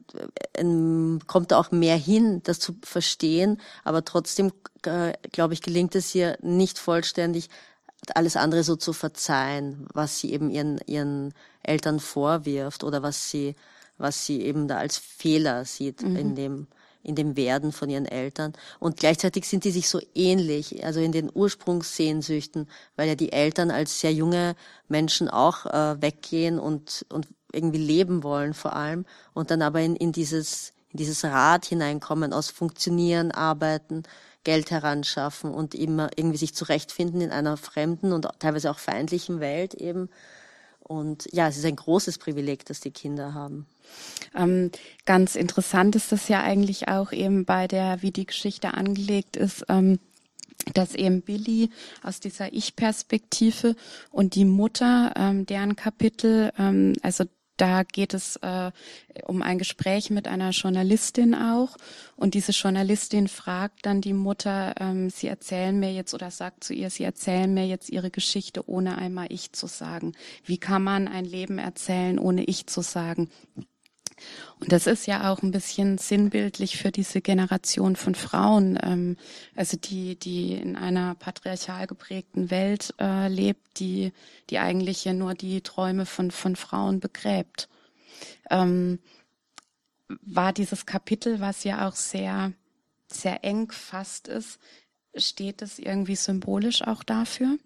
ein, 0.58 1.20
kommt 1.28 1.52
da 1.52 1.60
auch 1.60 1.72
mehr 1.72 1.98
hin, 1.98 2.42
das 2.44 2.60
zu 2.60 2.78
verstehen. 2.84 3.60
Aber 3.84 4.06
trotzdem, 4.06 4.54
äh, 4.86 5.12
glaube 5.34 5.54
ich, 5.56 5.62
gelingt 5.62 5.94
es 5.96 6.16
ihr 6.16 6.38
nicht 6.42 6.80
vollständig 6.80 7.50
alles 8.14 8.36
andere 8.36 8.64
so 8.64 8.76
zu 8.76 8.94
verzeihen, 8.94 9.88
was 9.94 10.20
sie 10.20 10.32
eben 10.34 10.50
ihren, 10.50 10.80
ihren 10.86 11.34
Eltern 11.64 12.00
vorwirft 12.00 12.84
oder 12.84 13.04
was 13.04 13.30
sie, 13.30 13.56
was 13.98 14.26
sie 14.26 14.42
eben 14.42 14.68
da 14.68 14.78
als 14.78 14.98
Fehler 14.98 15.66
sieht 15.66 16.02
mhm. 16.02 16.16
in 16.16 16.36
dem, 16.36 16.68
in 17.04 17.16
dem 17.16 17.38
Werden 17.38 17.72
von 17.72 17.90
ihren 17.90 18.06
Eltern. 18.06 18.54
Und 18.80 18.98
gleichzeitig 18.98 19.48
sind 19.48 19.64
die 19.64 19.72
sich 19.72 19.88
so 19.88 20.02
ähnlich, 20.14 20.84
also 20.84 21.00
in 21.00 21.12
den 21.12 21.30
Ursprungssehnsüchten, 21.34 22.68
weil 22.96 23.08
ja 23.08 23.16
die 23.16 23.32
Eltern 23.32 23.72
als 23.72 24.00
sehr 24.00 24.14
junge 24.14 24.56
Menschen 24.88 25.30
auch 25.30 25.66
äh, 25.66 26.02
weggehen 26.02 26.60
und, 26.60 27.06
und 27.10 27.28
irgendwie 27.52 27.80
leben 27.80 28.24
wollen 28.24 28.54
vor 28.54 28.76
allem 28.76 29.06
und 29.34 29.52
dann 29.52 29.62
aber 29.62 29.82
in, 29.82 29.96
in 29.96 30.12
dieses, 30.12 30.74
in 30.90 30.98
dieses 30.98 31.24
Rad 31.24 31.66
hineinkommen 31.66 32.34
aus 32.34 32.50
Funktionieren, 32.50 33.32
Arbeiten, 33.32 34.04
Geld 34.46 34.72
heranschaffen 34.72 35.54
und 35.54 35.75
immer 35.75 36.10
irgendwie 36.16 36.38
sich 36.38 36.56
zurechtfinden 36.56 37.20
in 37.20 37.32
einer 37.32 37.58
fremden 37.58 38.14
und 38.14 38.28
teilweise 38.40 38.72
auch 38.72 38.80
feindlichen 38.80 39.42
Welt 39.42 39.74
eben. 39.74 40.10
Und 40.80 41.28
ja, 41.34 41.48
es 41.48 41.58
ist 41.58 41.66
ein 41.66 41.75
großes 41.75 42.20
Privileg, 42.20 42.64
das 42.66 42.80
die 42.80 42.92
Kinder 42.92 43.34
haben. 43.34 43.66
Ähm, 44.36 44.72
ganz 45.06 45.36
interessant 45.36 45.96
ist 45.96 46.12
das 46.12 46.28
ja 46.30 46.42
eigentlich 46.42 46.88
auch 46.88 47.12
eben 47.12 47.44
bei 47.44 47.68
der, 47.68 48.02
wie 48.02 48.12
die 48.12 48.25
Geschichte 48.25 48.74
angelegt 48.75 49.36
ist, 49.36 49.66
ähm, 49.68 50.00
dass 50.74 50.96
eben 50.96 51.22
Billy 51.22 51.70
aus 52.04 52.20
dieser 52.20 52.54
Ich-Perspektive 52.54 53.75
und 54.12 54.36
die 54.36 54.46
Mutter, 54.46 55.14
ähm, 55.16 55.46
deren 55.46 55.75
Kapitel, 55.75 56.52
ähm, 56.58 56.94
also 57.02 57.25
da 57.58 57.84
geht 57.84 58.14
es 58.14 58.36
äh, 58.38 58.72
um 59.26 59.42
ein 59.42 59.58
Gespräch 59.58 60.10
mit 60.10 60.28
einer 60.28 60.50
Journalistin 60.50 61.36
auch. 61.36 61.78
Und 62.16 62.34
diese 62.34 62.52
Journalistin 62.52 63.28
fragt 63.28 63.86
dann 63.86 64.02
die 64.02 64.14
Mutter, 64.14 64.76
ähm, 64.80 65.10
sie 65.10 65.28
erzählen 65.28 65.78
mir 65.80 65.94
jetzt 65.94 66.14
oder 66.14 66.32
sagt 66.32 66.64
zu 66.64 66.74
ihr, 66.74 66.90
sie 66.90 67.04
erzählen 67.04 67.54
mir 67.54 67.68
jetzt 67.68 67.90
ihre 67.90 68.12
Geschichte, 68.12 68.68
ohne 68.70 68.98
einmal 68.98 69.28
ich 69.30 69.54
zu 69.54 69.68
sagen. 69.68 70.14
Wie 70.44 70.58
kann 70.58 70.84
man 70.84 71.08
ein 71.08 71.26
Leben 71.26 71.58
erzählen, 71.58 72.20
ohne 72.20 72.44
ich 72.44 72.68
zu 72.68 72.82
sagen? 72.82 73.30
Und 74.60 74.72
das 74.72 74.88
ist 74.88 75.08
ja 75.08 75.32
auch 75.32 75.42
ein 75.44 75.52
bisschen 75.52 75.98
sinnbildlich 75.98 76.78
für 76.78 76.92
diese 76.92 77.22
Generation 77.22 77.96
von 77.96 78.16
Frauen, 78.16 78.80
ähm, 78.82 79.18
also 79.56 79.78
die, 79.78 80.18
die 80.18 80.54
in 80.54 80.76
einer 80.76 81.16
patriarchal 81.16 81.88
geprägten 81.88 82.50
Welt 82.50 82.94
äh, 83.00 83.28
lebt, 83.28 83.80
die, 83.80 84.14
die 84.50 84.60
eigentlich 84.60 85.04
ja 85.04 85.14
nur 85.14 85.34
die 85.34 85.62
Träume 85.62 86.06
von, 86.06 86.32
von 86.32 86.56
Frauen 86.56 87.00
begräbt. 87.00 87.68
Ähm, 88.50 89.00
war 90.08 90.54
dieses 90.54 90.86
Kapitel, 90.86 91.40
was 91.40 91.64
ja 91.64 91.88
auch 91.88 91.96
sehr, 91.96 92.54
sehr 93.08 93.44
eng 93.44 93.72
fast 93.72 94.28
ist, 94.28 94.60
steht 95.16 95.62
es 95.62 95.80
irgendwie 95.80 96.16
symbolisch 96.16 96.82
auch 96.84 97.04
dafür? 97.04 97.58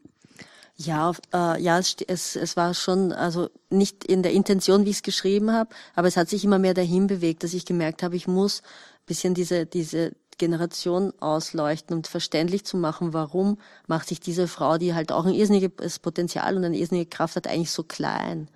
Ja, 0.81 1.11
äh, 1.33 1.61
ja, 1.61 1.77
es, 1.77 1.97
es, 2.07 2.37
es 2.37 2.55
war 2.55 2.73
schon, 2.73 3.11
also 3.11 3.49
nicht 3.69 4.05
in 4.05 4.23
der 4.23 4.31
Intention, 4.31 4.85
wie 4.85 4.91
ich 4.91 4.97
es 4.97 5.03
geschrieben 5.03 5.51
habe, 5.51 5.75
aber 5.93 6.07
es 6.07 6.15
hat 6.15 6.29
sich 6.29 6.45
immer 6.45 6.57
mehr 6.57 6.73
dahin 6.73 7.07
bewegt, 7.07 7.43
dass 7.43 7.53
ich 7.53 7.65
gemerkt 7.65 8.01
habe, 8.01 8.15
ich 8.15 8.27
muss 8.27 8.61
bisschen 9.05 9.33
diese, 9.33 9.65
diese 9.65 10.13
Generation 10.37 11.11
ausleuchten 11.19 11.97
und 11.97 12.07
verständlich 12.07 12.63
zu 12.63 12.77
machen, 12.77 13.11
warum 13.11 13.57
macht 13.87 14.07
sich 14.07 14.21
diese 14.21 14.47
Frau, 14.47 14.77
die 14.77 14.93
halt 14.93 15.11
auch 15.11 15.25
ein 15.25 15.33
irrsinniges 15.33 15.99
Potenzial 15.99 16.55
und 16.55 16.63
eine 16.63 16.77
irrsinnige 16.77 17.09
Kraft 17.09 17.35
hat, 17.35 17.47
eigentlich 17.47 17.71
so 17.71 17.83
klein. 17.83 18.47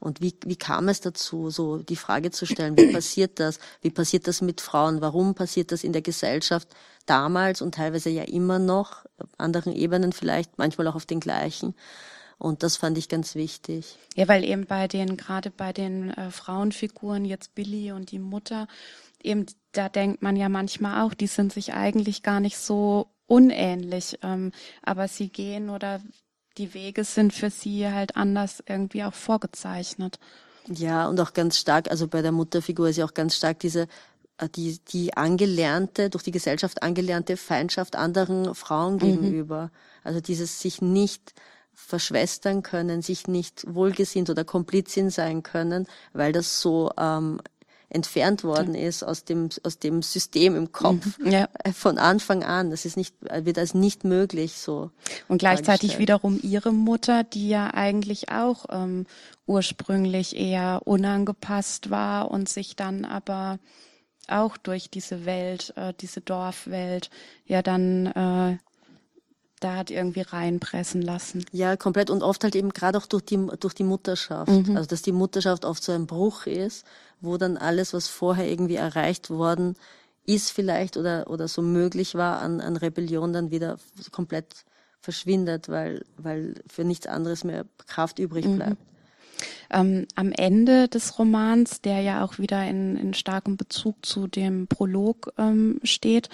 Und 0.00 0.20
wie, 0.20 0.34
wie 0.44 0.56
kam 0.56 0.88
es 0.88 1.00
dazu, 1.00 1.50
so 1.50 1.78
die 1.78 1.96
Frage 1.96 2.30
zu 2.30 2.46
stellen, 2.46 2.76
wie 2.76 2.86
passiert 2.92 3.40
das? 3.40 3.58
Wie 3.82 3.90
passiert 3.90 4.26
das 4.26 4.40
mit 4.40 4.60
Frauen? 4.60 5.00
Warum 5.00 5.34
passiert 5.34 5.72
das 5.72 5.84
in 5.84 5.92
der 5.92 6.02
Gesellschaft 6.02 6.68
damals 7.06 7.62
und 7.62 7.74
teilweise 7.74 8.10
ja 8.10 8.22
immer 8.22 8.58
noch, 8.58 9.04
auf 9.18 9.30
anderen 9.38 9.74
Ebenen 9.74 10.12
vielleicht, 10.12 10.58
manchmal 10.58 10.86
auch 10.86 10.94
auf 10.94 11.06
den 11.06 11.20
gleichen? 11.20 11.74
Und 12.38 12.62
das 12.62 12.76
fand 12.76 12.96
ich 12.96 13.08
ganz 13.08 13.34
wichtig. 13.34 13.98
Ja, 14.14 14.28
weil 14.28 14.44
eben 14.44 14.66
bei 14.66 14.86
den, 14.86 15.16
gerade 15.16 15.50
bei 15.50 15.72
den 15.72 16.10
äh, 16.10 16.30
Frauenfiguren, 16.30 17.24
jetzt 17.24 17.56
Billy 17.56 17.90
und 17.90 18.12
die 18.12 18.20
Mutter, 18.20 18.68
eben, 19.20 19.46
da 19.72 19.88
denkt 19.88 20.22
man 20.22 20.36
ja 20.36 20.48
manchmal 20.48 21.02
auch, 21.04 21.14
die 21.14 21.26
sind 21.26 21.52
sich 21.52 21.74
eigentlich 21.74 22.22
gar 22.22 22.38
nicht 22.38 22.58
so 22.58 23.08
unähnlich, 23.26 24.18
ähm, 24.22 24.52
aber 24.82 25.08
sie 25.08 25.28
gehen 25.28 25.68
oder 25.68 26.00
die 26.58 26.74
Wege 26.74 27.04
sind 27.04 27.32
für 27.32 27.50
sie 27.50 27.88
halt 27.88 28.16
anders 28.16 28.62
irgendwie 28.66 29.04
auch 29.04 29.14
vorgezeichnet. 29.14 30.18
Ja, 30.66 31.08
und 31.08 31.18
auch 31.20 31.32
ganz 31.32 31.56
stark, 31.58 31.90
also 31.90 32.08
bei 32.08 32.20
der 32.20 32.32
Mutterfigur 32.32 32.88
ist 32.88 32.98
ja 32.98 33.06
auch 33.06 33.14
ganz 33.14 33.36
stark 33.36 33.60
diese 33.60 33.88
äh, 34.38 34.48
die, 34.48 34.78
die 34.88 35.16
angelernte, 35.16 36.10
durch 36.10 36.24
die 36.24 36.30
Gesellschaft 36.30 36.82
angelernte 36.82 37.36
Feindschaft 37.36 37.96
anderen 37.96 38.54
Frauen 38.54 38.94
mhm. 38.94 38.98
gegenüber. 38.98 39.70
Also 40.04 40.20
dieses 40.20 40.60
sich 40.60 40.80
nicht 40.80 41.34
verschwestern 41.72 42.62
können, 42.62 43.02
sich 43.02 43.28
nicht 43.28 43.64
wohlgesinnt 43.72 44.30
oder 44.30 44.44
Komplizin 44.44 45.10
sein 45.10 45.42
können, 45.42 45.86
weil 46.12 46.32
das 46.32 46.60
so 46.60 46.90
ähm, 46.98 47.40
entfernt 47.90 48.44
worden 48.44 48.74
ist 48.74 49.02
aus 49.02 49.24
dem, 49.24 49.48
aus 49.62 49.78
dem 49.78 50.02
System 50.02 50.56
im 50.56 50.72
Kopf 50.72 51.18
mhm, 51.18 51.30
ja. 51.30 51.48
Äh, 51.64 51.72
von 51.72 51.98
Anfang 51.98 52.44
an. 52.44 52.70
Das 52.70 52.84
ist 52.84 52.96
nicht, 52.96 53.14
wird 53.20 53.58
als 53.58 53.74
nicht 53.74 54.04
möglich 54.04 54.54
so. 54.54 54.90
Und 55.26 55.38
gleichzeitig 55.38 55.98
wiederum 55.98 56.38
ihre 56.42 56.72
Mutter, 56.72 57.24
die 57.24 57.48
ja 57.48 57.72
eigentlich 57.72 58.30
auch 58.30 58.66
ähm, 58.70 59.06
ursprünglich 59.46 60.36
eher 60.36 60.82
unangepasst 60.84 61.90
war 61.90 62.30
und 62.30 62.48
sich 62.48 62.76
dann 62.76 63.04
aber 63.04 63.58
auch 64.28 64.58
durch 64.58 64.90
diese 64.90 65.24
Welt, 65.24 65.72
äh, 65.76 65.94
diese 65.98 66.20
Dorfwelt, 66.20 67.08
ja 67.46 67.62
dann 67.62 68.06
äh, 68.06 68.58
da 69.60 69.76
hat 69.76 69.90
irgendwie 69.90 70.20
reinpressen 70.20 71.02
lassen. 71.02 71.44
Ja, 71.52 71.76
komplett 71.76 72.10
und 72.10 72.22
oft 72.22 72.44
halt 72.44 72.56
eben 72.56 72.70
gerade 72.70 72.98
auch 72.98 73.06
durch 73.06 73.24
die 73.24 73.38
durch 73.60 73.74
die 73.74 73.84
Mutterschaft, 73.84 74.50
mhm. 74.50 74.76
also 74.76 74.88
dass 74.88 75.02
die 75.02 75.12
Mutterschaft 75.12 75.64
oft 75.64 75.82
so 75.82 75.92
ein 75.92 76.06
Bruch 76.06 76.46
ist, 76.46 76.86
wo 77.20 77.36
dann 77.36 77.56
alles, 77.56 77.92
was 77.92 78.08
vorher 78.08 78.48
irgendwie 78.48 78.76
erreicht 78.76 79.30
worden 79.30 79.76
ist 80.24 80.50
vielleicht 80.50 80.96
oder 80.96 81.30
oder 81.30 81.48
so 81.48 81.62
möglich 81.62 82.14
war 82.14 82.40
an, 82.40 82.60
an 82.60 82.76
Rebellion, 82.76 83.32
dann 83.32 83.50
wieder 83.50 83.78
komplett 84.12 84.64
verschwindet, 85.00 85.68
weil 85.68 86.04
weil 86.16 86.54
für 86.66 86.84
nichts 86.84 87.06
anderes 87.06 87.44
mehr 87.44 87.64
Kraft 87.86 88.18
übrig 88.18 88.44
mhm. 88.44 88.56
bleibt. 88.56 88.80
Mhm. 88.80 88.88
Ähm, 89.70 90.06
am 90.14 90.32
Ende 90.32 90.88
des 90.88 91.18
Romans, 91.18 91.80
der 91.80 92.00
ja 92.00 92.24
auch 92.24 92.38
wieder 92.38 92.66
in, 92.66 92.96
in 92.96 93.14
starkem 93.14 93.56
Bezug 93.56 94.04
zu 94.04 94.26
dem 94.26 94.66
Prolog 94.66 95.32
ähm, 95.38 95.80
steht, 95.82 96.28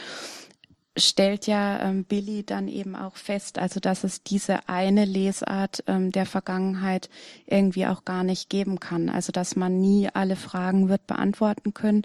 stellt 0.96 1.46
ja 1.46 1.80
ähm, 1.80 2.04
Billy 2.04 2.44
dann 2.44 2.68
eben 2.68 2.94
auch 2.94 3.16
fest, 3.16 3.58
also 3.58 3.80
dass 3.80 4.04
es 4.04 4.22
diese 4.22 4.68
eine 4.68 5.04
Lesart 5.04 5.82
ähm, 5.86 6.12
der 6.12 6.26
Vergangenheit 6.26 7.10
irgendwie 7.46 7.86
auch 7.86 8.04
gar 8.04 8.22
nicht 8.22 8.48
geben 8.48 8.78
kann. 8.80 9.08
Also 9.08 9.32
dass 9.32 9.56
man 9.56 9.80
nie 9.80 10.08
alle 10.12 10.36
Fragen 10.36 10.88
wird 10.88 11.06
beantworten 11.06 11.74
können. 11.74 12.02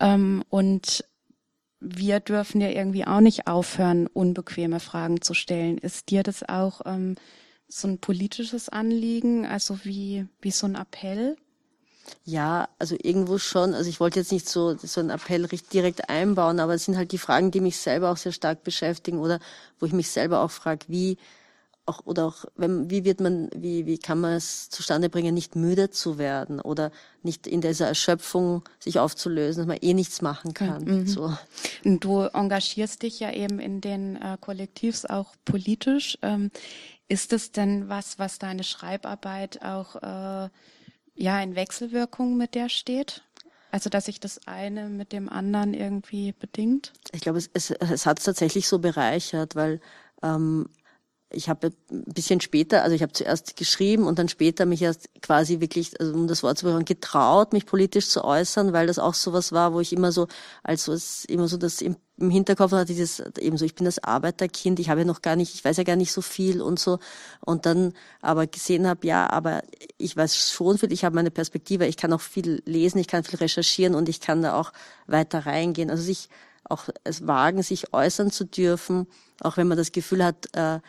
Ähm, 0.00 0.44
und 0.48 1.04
wir 1.80 2.20
dürfen 2.20 2.60
ja 2.60 2.70
irgendwie 2.70 3.06
auch 3.06 3.20
nicht 3.20 3.46
aufhören, 3.46 4.06
unbequeme 4.06 4.80
Fragen 4.80 5.20
zu 5.20 5.34
stellen. 5.34 5.76
Ist 5.78 6.10
dir 6.10 6.22
das 6.22 6.42
auch 6.42 6.80
ähm, 6.86 7.16
so 7.68 7.86
ein 7.88 7.98
politisches 7.98 8.68
Anliegen, 8.68 9.44
also 9.44 9.84
wie, 9.84 10.26
wie 10.40 10.50
so 10.50 10.66
ein 10.66 10.74
Appell? 10.74 11.36
Ja, 12.24 12.68
also 12.78 12.96
irgendwo 13.00 13.38
schon. 13.38 13.74
Also 13.74 13.88
ich 13.88 14.00
wollte 14.00 14.20
jetzt 14.20 14.32
nicht 14.32 14.48
so, 14.48 14.76
so 14.76 15.00
einen 15.00 15.10
Appell 15.10 15.46
direkt 15.72 16.08
einbauen, 16.08 16.60
aber 16.60 16.74
es 16.74 16.84
sind 16.84 16.96
halt 16.96 17.12
die 17.12 17.18
Fragen, 17.18 17.50
die 17.50 17.60
mich 17.60 17.76
selber 17.78 18.10
auch 18.10 18.16
sehr 18.16 18.32
stark 18.32 18.64
beschäftigen 18.64 19.18
oder 19.18 19.38
wo 19.78 19.86
ich 19.86 19.92
mich 19.92 20.10
selber 20.10 20.40
auch 20.40 20.50
frage, 20.50 20.86
wie 20.88 21.18
auch 21.86 22.04
oder 22.04 22.26
auch 22.26 22.44
wenn, 22.56 22.90
wie 22.90 23.04
wird 23.04 23.20
man 23.20 23.48
wie 23.54 23.86
wie 23.86 23.98
kann 23.98 24.20
man 24.20 24.32
es 24.32 24.68
zustande 24.70 25.08
bringen 25.08 25.34
nicht 25.34 25.56
müde 25.56 25.90
zu 25.90 26.18
werden 26.18 26.60
oder 26.60 26.90
nicht 27.22 27.46
in 27.46 27.60
dieser 27.60 27.86
Erschöpfung 27.86 28.64
sich 28.80 28.98
aufzulösen 28.98 29.62
dass 29.62 29.68
man 29.68 29.78
eh 29.80 29.94
nichts 29.94 30.20
machen 30.20 30.52
kann 30.52 30.84
mhm. 30.84 31.06
so 31.06 31.32
du 31.84 32.22
engagierst 32.22 33.02
dich 33.02 33.20
ja 33.20 33.32
eben 33.32 33.60
in 33.60 33.80
den 33.80 34.16
äh, 34.16 34.36
Kollektivs 34.40 35.06
auch 35.06 35.34
politisch 35.44 36.18
ähm, 36.22 36.50
ist 37.08 37.32
es 37.32 37.52
denn 37.52 37.88
was 37.88 38.18
was 38.18 38.38
deine 38.38 38.64
Schreibarbeit 38.64 39.62
auch 39.62 39.96
äh, 39.96 40.48
ja 41.16 41.40
in 41.40 41.56
Wechselwirkung 41.56 42.36
mit 42.36 42.54
der 42.54 42.68
steht? 42.68 43.22
Also 43.70 43.90
dass 43.90 44.06
sich 44.06 44.20
das 44.20 44.46
eine 44.46 44.88
mit 44.88 45.12
dem 45.12 45.28
anderen 45.28 45.74
irgendwie 45.74 46.32
bedingt? 46.32 46.92
Ich 47.12 47.20
glaube, 47.20 47.38
es, 47.38 47.50
es, 47.52 47.70
es 47.70 48.06
hat 48.06 48.18
es 48.18 48.24
tatsächlich 48.24 48.68
so 48.68 48.78
bereichert, 48.78 49.54
weil 49.54 49.80
ähm, 50.22 50.68
ich 51.30 51.48
habe 51.48 51.72
ein 51.90 52.04
bisschen 52.04 52.40
später, 52.40 52.82
also 52.82 52.94
ich 52.94 53.02
habe 53.02 53.12
zuerst 53.12 53.56
geschrieben 53.56 54.04
und 54.06 54.18
dann 54.18 54.28
später 54.28 54.64
mich 54.64 54.82
erst 54.82 55.08
quasi 55.22 55.60
wirklich, 55.60 55.98
also 56.00 56.14
um 56.14 56.28
das 56.28 56.44
Wort 56.44 56.58
zu 56.58 56.68
hören, 56.68 56.84
getraut, 56.84 57.52
mich 57.52 57.66
politisch 57.66 58.08
zu 58.08 58.24
äußern, 58.24 58.72
weil 58.72 58.86
das 58.86 59.00
auch 59.00 59.14
so 59.14 59.32
was 59.32 59.50
war, 59.50 59.72
wo 59.72 59.80
ich 59.80 59.92
immer 59.92 60.12
so, 60.12 60.28
also 60.62 60.92
es 60.92 61.24
immer 61.24 61.48
so 61.48 61.56
das 61.56 61.82
im, 61.82 61.96
im 62.16 62.30
Hinterkopf 62.30 62.70
hatte, 62.70 62.84
dieses 62.86 63.20
eben 63.38 63.58
so, 63.58 63.64
ich 63.64 63.74
bin 63.74 63.86
das 63.86 64.02
Arbeiterkind, 64.02 64.78
ich 64.78 64.88
habe 64.88 65.00
ja 65.00 65.06
noch 65.06 65.20
gar 65.20 65.34
nicht, 65.34 65.54
ich 65.54 65.64
weiß 65.64 65.76
ja 65.78 65.82
gar 65.82 65.96
nicht 65.96 66.12
so 66.12 66.22
viel 66.22 66.62
und 66.62 66.78
so 66.78 67.00
und 67.40 67.66
dann 67.66 67.92
aber 68.20 68.46
gesehen 68.46 68.86
habe, 68.86 69.04
ja, 69.04 69.28
aber 69.28 69.62
ich 69.98 70.16
weiß 70.16 70.36
schon 70.36 70.78
viel, 70.78 70.92
ich 70.92 71.04
habe 71.04 71.16
meine 71.16 71.32
Perspektive, 71.32 71.86
ich 71.86 71.96
kann 71.96 72.12
auch 72.12 72.20
viel 72.20 72.62
lesen, 72.66 72.98
ich 72.98 73.08
kann 73.08 73.24
viel 73.24 73.38
recherchieren 73.38 73.96
und 73.96 74.08
ich 74.08 74.20
kann 74.20 74.42
da 74.42 74.54
auch 74.54 74.72
weiter 75.08 75.44
reingehen. 75.44 75.90
Also 75.90 76.04
sich 76.04 76.28
auch 76.68 76.88
es 77.04 77.26
wagen, 77.26 77.62
sich 77.62 77.92
äußern 77.92 78.30
zu 78.30 78.44
dürfen, 78.44 79.06
auch 79.40 79.56
wenn 79.56 79.68
man 79.68 79.78
das 79.78 79.92
Gefühl 79.92 80.24
hat, 80.24 80.46
äh, 80.54 80.80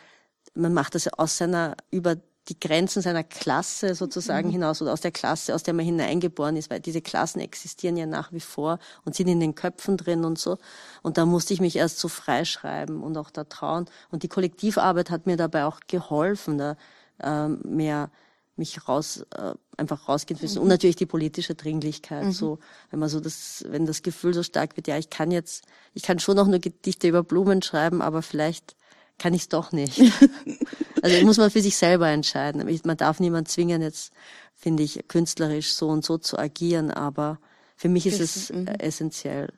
man 0.58 0.74
macht 0.74 0.94
das 0.94 1.08
aus 1.08 1.38
seiner, 1.38 1.76
über 1.90 2.16
die 2.48 2.58
Grenzen 2.58 3.02
seiner 3.02 3.24
Klasse 3.24 3.94
sozusagen 3.94 4.48
mhm. 4.48 4.52
hinaus 4.52 4.80
oder 4.80 4.92
aus 4.92 5.02
der 5.02 5.10
Klasse, 5.10 5.54
aus 5.54 5.62
der 5.62 5.74
man 5.74 5.84
hineingeboren 5.84 6.56
ist, 6.56 6.70
weil 6.70 6.80
diese 6.80 7.02
Klassen 7.02 7.40
existieren 7.40 7.96
ja 7.96 8.06
nach 8.06 8.32
wie 8.32 8.40
vor 8.40 8.78
und 9.04 9.14
sind 9.14 9.28
in 9.28 9.40
den 9.40 9.54
Köpfen 9.54 9.96
drin 9.96 10.24
und 10.24 10.38
so. 10.38 10.56
Und 11.02 11.18
da 11.18 11.26
musste 11.26 11.52
ich 11.52 11.60
mich 11.60 11.76
erst 11.76 11.98
so 11.98 12.08
freischreiben 12.08 13.02
und 13.02 13.16
auch 13.18 13.30
da 13.30 13.44
trauen. 13.44 13.86
Und 14.10 14.22
die 14.22 14.28
Kollektivarbeit 14.28 15.10
hat 15.10 15.26
mir 15.26 15.36
dabei 15.36 15.66
auch 15.66 15.80
geholfen, 15.86 16.58
da 16.58 16.76
äh, 17.22 17.48
mehr 17.48 18.10
mich 18.56 18.88
raus, 18.88 19.24
äh, 19.36 19.52
einfach 19.76 20.08
rausgehen 20.08 20.38
zu 20.38 20.44
müssen. 20.44 20.56
Mhm. 20.56 20.62
Und 20.62 20.68
natürlich 20.68 20.96
die 20.96 21.06
politische 21.06 21.54
Dringlichkeit. 21.54 22.24
Mhm. 22.24 22.32
So, 22.32 22.58
wenn 22.90 22.98
man 22.98 23.08
so 23.08 23.20
das, 23.20 23.64
wenn 23.68 23.86
das 23.86 24.02
Gefühl 24.02 24.34
so 24.34 24.42
stark 24.42 24.76
wird, 24.76 24.88
ja, 24.88 24.96
ich 24.96 25.10
kann 25.10 25.30
jetzt, 25.30 25.64
ich 25.92 26.02
kann 26.02 26.18
schon 26.18 26.36
noch 26.36 26.46
nur 26.46 26.58
Gedichte 26.58 27.08
über 27.08 27.22
Blumen 27.22 27.62
schreiben, 27.62 28.00
aber 28.02 28.22
vielleicht 28.22 28.74
kann 29.18 29.34
ich 29.34 29.42
es 29.42 29.48
doch 29.48 29.72
nicht. 29.72 30.00
also 31.02 31.24
muss 31.24 31.38
man 31.38 31.50
für 31.50 31.60
sich 31.60 31.76
selber 31.76 32.08
entscheiden. 32.08 32.64
Man 32.84 32.96
darf 32.96 33.20
niemand 33.20 33.48
zwingen, 33.48 33.82
jetzt, 33.82 34.12
finde 34.54 34.82
ich, 34.82 35.06
künstlerisch 35.08 35.72
so 35.72 35.88
und 35.88 36.04
so 36.04 36.18
zu 36.18 36.38
agieren, 36.38 36.90
aber 36.90 37.38
für 37.76 37.88
mich 37.88 38.06
ist 38.06 38.20
es 38.20 38.50
mhm. 38.50 38.66
essentiell. 38.66 39.52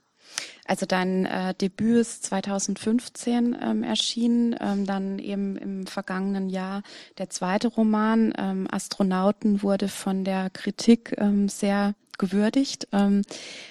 Also 0.65 0.87
dein 0.87 1.27
äh, 1.27 1.55
Debüt 1.55 1.97
ist 1.97 2.25
2015 2.27 3.57
ähm, 3.61 3.83
erschienen, 3.83 4.55
ähm, 4.61 4.87
dann 4.87 5.19
eben 5.19 5.57
im 5.57 5.87
vergangenen 5.87 6.49
Jahr 6.49 6.83
der 7.19 7.31
zweite 7.31 7.69
Roman 7.69 8.33
ähm, 8.39 8.69
Astronauten 8.71 9.63
wurde 9.63 9.89
von 9.89 10.25
der 10.25 10.51
Kritik 10.51 11.15
ähm, 11.19 11.49
sehr 11.49 11.95
gewürdigt. 12.21 12.87
Ähm, 12.93 13.23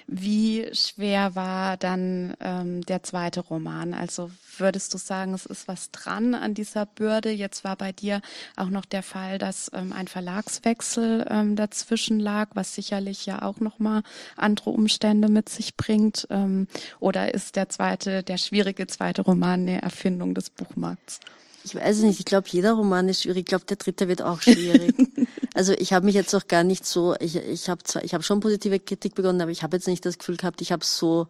wie 0.08 0.68
schwer 0.74 1.36
war 1.36 1.78
dann 1.78 2.34
ähm, 2.42 2.82
der 2.82 3.04
zweite 3.04 3.40
Roman? 3.40 3.94
Also 3.94 4.32
würdest 4.58 4.94
du 4.94 4.98
sagen, 4.98 5.34
es 5.34 5.46
ist 5.46 5.68
was 5.68 5.92
dran 5.92 6.34
an 6.34 6.56
dieser 6.56 6.86
Bürde? 6.88 7.30
Jetzt 7.30 7.64
war 7.64 7.76
bei 7.76 7.92
dir 7.92 8.22
auch 8.58 8.70
noch 8.70 8.86
der 8.86 9.04
Fall, 9.04 9.38
dass 9.38 9.72
ähm, 9.74 9.94
ein 9.94 10.08
Verlagswechsel 10.08 11.26
ähm, 11.30 11.56
dazwischen 11.56 12.20
lag, 12.20 12.50
was 12.56 12.74
sicherlich 12.76 13.26
ja 13.26 13.44
auch 13.44 13.60
nochmal 13.60 14.02
andere 14.36 14.72
Umstände 14.72 15.30
mit 15.30 15.48
sich 15.48 15.78
bringt. 15.78 16.28
Ähm, 16.32 16.68
oder 17.00 17.34
ist 17.34 17.56
der 17.56 17.70
zweite, 17.70 18.24
der 18.24 18.38
schwierige 18.38 18.88
zweite 18.88 19.22
Roman 19.22 19.62
eine 19.62 19.82
Erfindung 19.84 20.34
des 20.34 20.50
Buchmarkts? 20.50 21.20
Ich 21.64 21.76
weiß 21.76 21.98
es 21.98 22.04
nicht. 22.04 22.20
Ich 22.20 22.26
glaube, 22.26 22.48
jeder 22.50 22.74
Roman 22.74 23.10
ist 23.10 23.24
schwierig. 23.24 23.40
Ich 23.40 23.46
glaube, 23.46 23.66
der 23.66 23.78
dritte 23.78 24.08
wird 24.08 24.22
auch 24.22 24.42
schwierig. 24.42 24.96
also 25.54 25.74
ich 25.74 25.94
habe 25.94 26.06
mich 26.06 26.16
jetzt 26.16 26.34
auch 26.36 26.48
gar 26.48 26.64
nicht 26.64 26.86
so. 26.86 27.16
Ich, 27.20 27.36
ich 27.36 27.70
habe 27.70 27.84
zwar, 27.84 28.04
ich 28.04 28.14
habe 28.14 28.24
schon 28.24 28.40
positive 28.40 28.80
Kritik 28.80 29.16
begonnen, 29.16 29.42
aber 29.42 29.52
ich 29.52 29.64
habe 29.64 29.78
jetzt 29.78 29.88
nicht 29.88 30.06
das 30.06 30.18
Gefühl 30.18 30.38
gehabt, 30.38 30.62
ich 30.62 30.72
habe 30.72 30.84
so, 30.86 31.28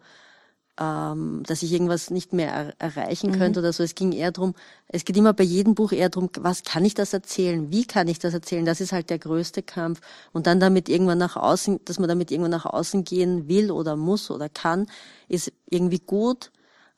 ähm, 0.78 1.42
dass 1.46 1.62
ich 1.62 1.72
irgendwas 1.72 2.10
nicht 2.10 2.32
mehr 2.32 2.52
er 2.52 2.74
erreichen 2.78 3.32
könnte 3.32 3.60
mhm. 3.60 3.64
oder 3.64 3.72
so. 3.72 3.82
Es 3.82 3.94
ging 3.94 4.12
eher 4.12 4.32
drum. 4.32 4.54
Es 4.88 5.04
geht 5.04 5.16
immer 5.16 5.32
bei 5.32 5.44
jedem 5.44 5.74
Buch 5.74 5.92
eher 5.92 6.08
drum, 6.08 6.30
was 6.38 6.62
kann 6.64 6.84
ich 6.84 6.94
das 6.94 7.12
erzählen? 7.12 7.70
Wie 7.70 7.84
kann 7.84 8.08
ich 8.08 8.18
das 8.18 8.34
erzählen? 8.34 8.64
Das 8.64 8.80
ist 8.80 8.92
halt 8.92 9.10
der 9.10 9.18
größte 9.18 9.62
Kampf. 9.62 10.00
Und 10.32 10.46
dann 10.46 10.60
damit 10.60 10.88
irgendwann 10.88 11.18
nach 11.18 11.36
außen, 11.36 11.80
dass 11.84 11.98
man 11.98 12.08
damit 12.08 12.30
irgendwann 12.30 12.50
nach 12.50 12.66
außen 12.66 13.04
gehen 13.04 13.48
will 13.48 13.70
oder 13.70 13.96
muss 13.96 14.30
oder 14.30 14.48
kann, 14.48 14.86
ist 15.28 15.52
irgendwie 15.68 16.00
gut 16.00 16.50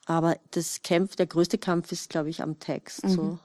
aber 0.07 0.37
das 0.51 0.83
Kampf, 0.83 1.17
der 1.17 1.27
größte 1.27 1.59
Kampf 1.59 1.93
ist, 1.93 2.11
glaube 2.11 2.31
ich, 2.31 2.43
am 2.43 2.59
Text. 2.59 3.05
Mhm. 3.05 3.11
So. 3.11 3.39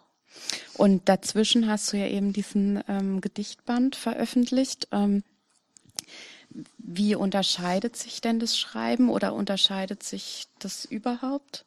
Und 0.76 1.10
dazwischen 1.10 1.68
hast 1.68 1.92
du 1.92 1.98
ja 1.98 2.08
eben 2.08 2.34
diesen 2.34 2.84
ähm, 2.88 3.22
Gedichtband 3.22 3.96
veröffentlicht. 3.96 4.88
Ähm, 4.92 5.24
wie 6.78 7.16
unterscheidet 7.16 7.96
sich 7.96 8.22
denn 8.22 8.40
das 8.40 8.58
Schreiben 8.58 9.10
oder 9.10 9.34
unterscheidet 9.34 10.04
sich 10.04 10.48
das 10.60 10.86
überhaupt? 10.86 11.66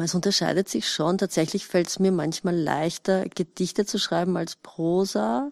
Es 0.00 0.14
unterscheidet 0.14 0.68
sich 0.68 0.88
schon. 0.88 1.18
Tatsächlich 1.18 1.66
fällt 1.66 1.88
es 1.88 1.98
mir 1.98 2.12
manchmal 2.12 2.56
leichter, 2.56 3.28
Gedichte 3.28 3.84
zu 3.84 3.98
schreiben 3.98 4.36
als 4.36 4.56
Prosa. 4.56 5.50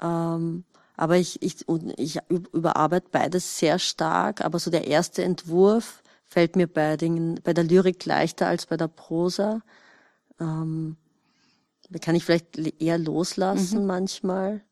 Ähm, 0.00 0.64
aber 0.96 1.16
ich, 1.16 1.42
ich, 1.42 1.64
ich 1.96 2.18
überarbeite 2.28 3.08
beides 3.10 3.58
sehr 3.58 3.78
stark. 3.78 4.44
Aber 4.44 4.58
so 4.58 4.70
der 4.70 4.86
erste 4.86 5.24
Entwurf 5.24 6.02
fällt 6.26 6.56
mir 6.56 6.66
bei, 6.66 6.96
den, 6.96 7.40
bei 7.42 7.54
der 7.54 7.64
Lyrik 7.64 8.04
leichter 8.04 8.46
als 8.46 8.66
bei 8.66 8.76
der 8.76 8.88
Prosa. 8.88 9.62
Ähm, 10.42 10.96
da 11.90 11.98
kann 11.98 12.14
ich 12.14 12.24
vielleicht 12.24 12.58
eher 12.80 12.98
loslassen 12.98 13.82
mhm. 13.82 13.86
manchmal 13.86 14.62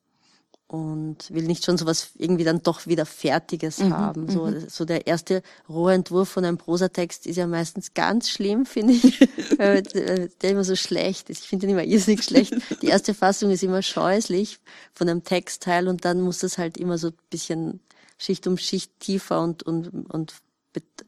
und 0.66 1.32
will 1.32 1.44
nicht 1.44 1.64
schon 1.64 1.76
sowas 1.76 2.10
irgendwie 2.16 2.44
dann 2.44 2.62
doch 2.62 2.86
wieder 2.86 3.04
Fertiges 3.04 3.80
mhm, 3.80 3.92
haben. 3.92 4.28
So, 4.28 4.46
mhm. 4.46 4.68
so 4.68 4.84
der 4.84 5.06
erste 5.08 5.42
rohe 5.68 5.94
Entwurf 5.94 6.28
von 6.28 6.44
einem 6.44 6.58
Prosatext 6.58 7.26
ist 7.26 7.36
ja 7.36 7.48
meistens 7.48 7.92
ganz 7.92 8.30
schlimm, 8.30 8.66
finde 8.66 8.92
ich, 8.92 9.18
der 9.58 10.28
immer 10.50 10.62
so 10.62 10.76
schlecht 10.76 11.28
ist. 11.28 11.42
Ich 11.42 11.48
finde 11.48 11.66
den 11.66 11.74
immer 11.74 11.84
irrsinnig 11.84 12.22
schlecht. 12.22 12.54
Die 12.82 12.86
erste 12.86 13.14
Fassung 13.14 13.50
ist 13.50 13.64
immer 13.64 13.82
scheußlich 13.82 14.60
von 14.92 15.08
einem 15.08 15.24
Textteil 15.24 15.88
und 15.88 16.04
dann 16.04 16.20
muss 16.20 16.38
das 16.38 16.56
halt 16.56 16.78
immer 16.78 16.98
so 16.98 17.08
ein 17.08 17.14
bisschen 17.30 17.80
Schicht 18.16 18.46
um 18.46 18.56
Schicht 18.56 19.00
tiefer 19.00 19.42
und, 19.42 19.64
und, 19.64 19.88
und 19.88 20.34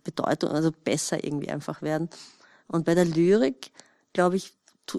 Bedeutung, 0.02 0.50
also 0.50 0.72
besser 0.72 1.22
irgendwie 1.22 1.50
einfach 1.50 1.82
werden. 1.82 2.10
Und 2.66 2.84
bei 2.84 2.96
der 2.96 3.04
Lyrik, 3.04 3.70
glaube 4.12 4.36
ich, 4.36 4.54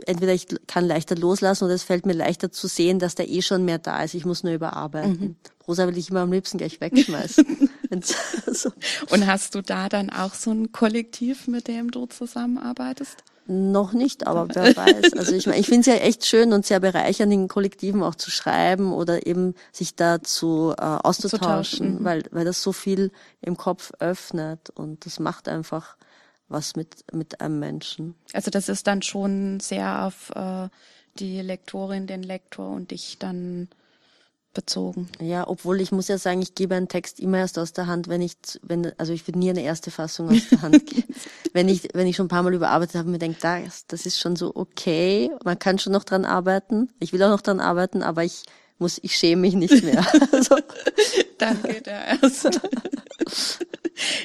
entweder 0.06 0.34
ich 0.34 0.47
kann 0.67 0.88
leichter 0.88 1.15
loslassen 1.15 1.65
oder 1.65 1.73
es 1.73 1.84
fällt 1.84 2.06
mir 2.06 2.13
leichter 2.13 2.52
zu 2.52 2.67
sehen, 2.67 2.99
dass 2.99 3.15
da 3.15 3.23
eh 3.23 3.41
schon 3.41 3.65
mehr 3.65 3.80
da 3.80 4.04
ist. 4.04 4.13
Ich 4.13 4.26
muss 4.26 4.43
nur 4.43 4.54
überarbeiten. 4.54 5.19
Mhm. 5.19 5.36
Prosa 5.60 5.88
will 5.88 5.97
ich 5.97 6.10
immer 6.10 6.21
am 6.21 6.32
liebsten 6.32 6.58
gleich 6.58 6.82
wegschmeißen. 6.82 7.69
so. 8.47 8.71
Und 9.10 9.28
hast 9.28 9.56
du 9.56 9.62
da 9.62 9.89
dann 9.89 10.10
auch 10.10 10.34
so 10.34 10.52
ein 10.52 10.71
Kollektiv, 10.71 11.47
mit 11.47 11.67
dem 11.67 11.91
du 11.91 12.06
zusammenarbeitest? 12.06 13.23
Noch 13.45 13.91
nicht, 13.91 14.26
aber 14.26 14.47
wer 14.54 14.73
weiß. 14.76 15.13
Also 15.17 15.34
ich 15.36 15.47
meine, 15.47 15.60
ich 15.60 15.65
finde 15.65 15.82
es 15.82 15.88
ja 15.88 15.95
echt 15.95 16.26
schön 16.26 16.54
und 16.54 16.65
sehr 16.65 16.80
bereichernd, 16.80 17.34
in 17.34 17.49
Kollektiven 17.49 18.02
auch 18.02 18.15
zu 18.15 18.32
schreiben 18.32 18.93
oder 18.93 19.28
eben 19.28 19.54
sich 19.73 19.95
dazu 19.95 20.73
äh, 20.78 20.82
auszutauschen, 20.82 21.99
mhm. 21.99 22.04
weil, 22.06 22.23
weil 22.32 22.45
das 22.45 22.63
so 22.63 22.71
viel 22.71 23.12
im 23.41 23.58
Kopf 23.58 23.91
öffnet 23.99 24.69
und 24.69 25.06
das 25.06 25.19
macht 25.19 25.49
einfach 25.49 25.97
was 26.53 26.75
mit, 26.75 27.03
mit 27.11 27.41
einem 27.41 27.59
Menschen. 27.59 28.15
Also 28.31 28.49
das 28.49 28.69
ist 28.69 28.87
dann 28.87 29.01
schon 29.01 29.59
sehr 29.59 30.05
auf 30.05 30.31
äh, 30.35 30.69
die 31.19 31.41
Lektorin, 31.41 32.07
den 32.07 32.23
Lektor 32.23 32.69
und 32.69 32.91
dich 32.91 33.17
dann 33.19 33.67
bezogen. 34.53 35.09
Ja, 35.19 35.47
obwohl 35.47 35.81
ich 35.81 35.91
muss 35.91 36.07
ja 36.07 36.17
sagen, 36.17 36.41
ich 36.41 36.55
gebe 36.55 36.75
einen 36.75 36.87
Text 36.87 37.19
immer 37.19 37.39
erst 37.39 37.57
aus 37.57 37.73
der 37.73 37.87
Hand, 37.87 38.07
wenn 38.07 38.21
ich, 38.21 38.35
wenn, 38.61 38.91
also 38.99 39.11
ich 39.11 39.27
würde 39.27 39.39
nie 39.39 39.49
eine 39.49 39.63
erste 39.63 39.91
Fassung 39.91 40.29
aus 40.29 40.47
der 40.49 40.61
Hand 40.61 40.85
geben. 40.89 41.15
wenn 41.53 41.67
ich, 41.67 41.89
wenn 41.93 42.07
ich 42.07 42.15
schon 42.15 42.27
ein 42.27 42.29
paar 42.29 42.43
Mal 42.43 42.53
überarbeitet 42.53 42.95
habe 42.95 43.07
und 43.07 43.13
mir 43.13 43.19
denke, 43.19 43.39
das, 43.41 43.87
das 43.87 44.05
ist 44.05 44.19
schon 44.19 44.35
so 44.35 44.51
okay, 44.55 45.31
man 45.43 45.59
kann 45.59 45.79
schon 45.79 45.93
noch 45.93 46.03
dran 46.03 46.25
arbeiten. 46.25 46.89
Ich 46.99 47.13
will 47.13 47.23
auch 47.23 47.29
noch 47.29 47.41
dran 47.41 47.59
arbeiten, 47.59 48.03
aber 48.03 48.23
ich 48.23 48.43
muss, 48.79 48.99
ich 49.01 49.15
schäme 49.15 49.41
mich 49.41 49.53
nicht 49.53 49.83
mehr. 49.83 50.05
also. 50.31 50.55
Geht 51.63 51.88
er 51.88 52.21
erst. 52.21 52.59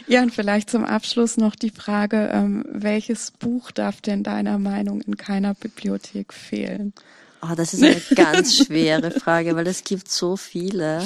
ja, 0.06 0.22
und 0.22 0.32
vielleicht 0.32 0.70
zum 0.70 0.84
Abschluss 0.84 1.36
noch 1.36 1.56
die 1.56 1.70
Frage, 1.70 2.30
ähm, 2.32 2.64
welches 2.68 3.32
Buch 3.32 3.70
darf 3.70 4.00
denn 4.00 4.22
deiner 4.22 4.58
Meinung 4.58 5.00
in 5.00 5.16
keiner 5.16 5.54
Bibliothek 5.54 6.32
fehlen? 6.32 6.92
Oh, 7.42 7.54
das 7.56 7.74
ist 7.74 7.82
eine 7.82 8.00
ganz 8.14 8.56
schwere 8.56 9.10
Frage, 9.10 9.54
weil 9.56 9.66
es 9.66 9.84
gibt 9.84 10.08
so 10.08 10.36
viele. 10.36 11.02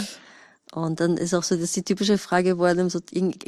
Und 0.75 1.01
dann 1.01 1.19
ist 1.19 1.35
auch 1.35 1.43
so, 1.43 1.55
das 1.55 1.65
ist 1.65 1.77
die 1.77 1.83
typische 1.83 2.17
Frage, 2.17 2.59
wo 2.59 2.65
einem 2.65 2.89
so 2.89 2.99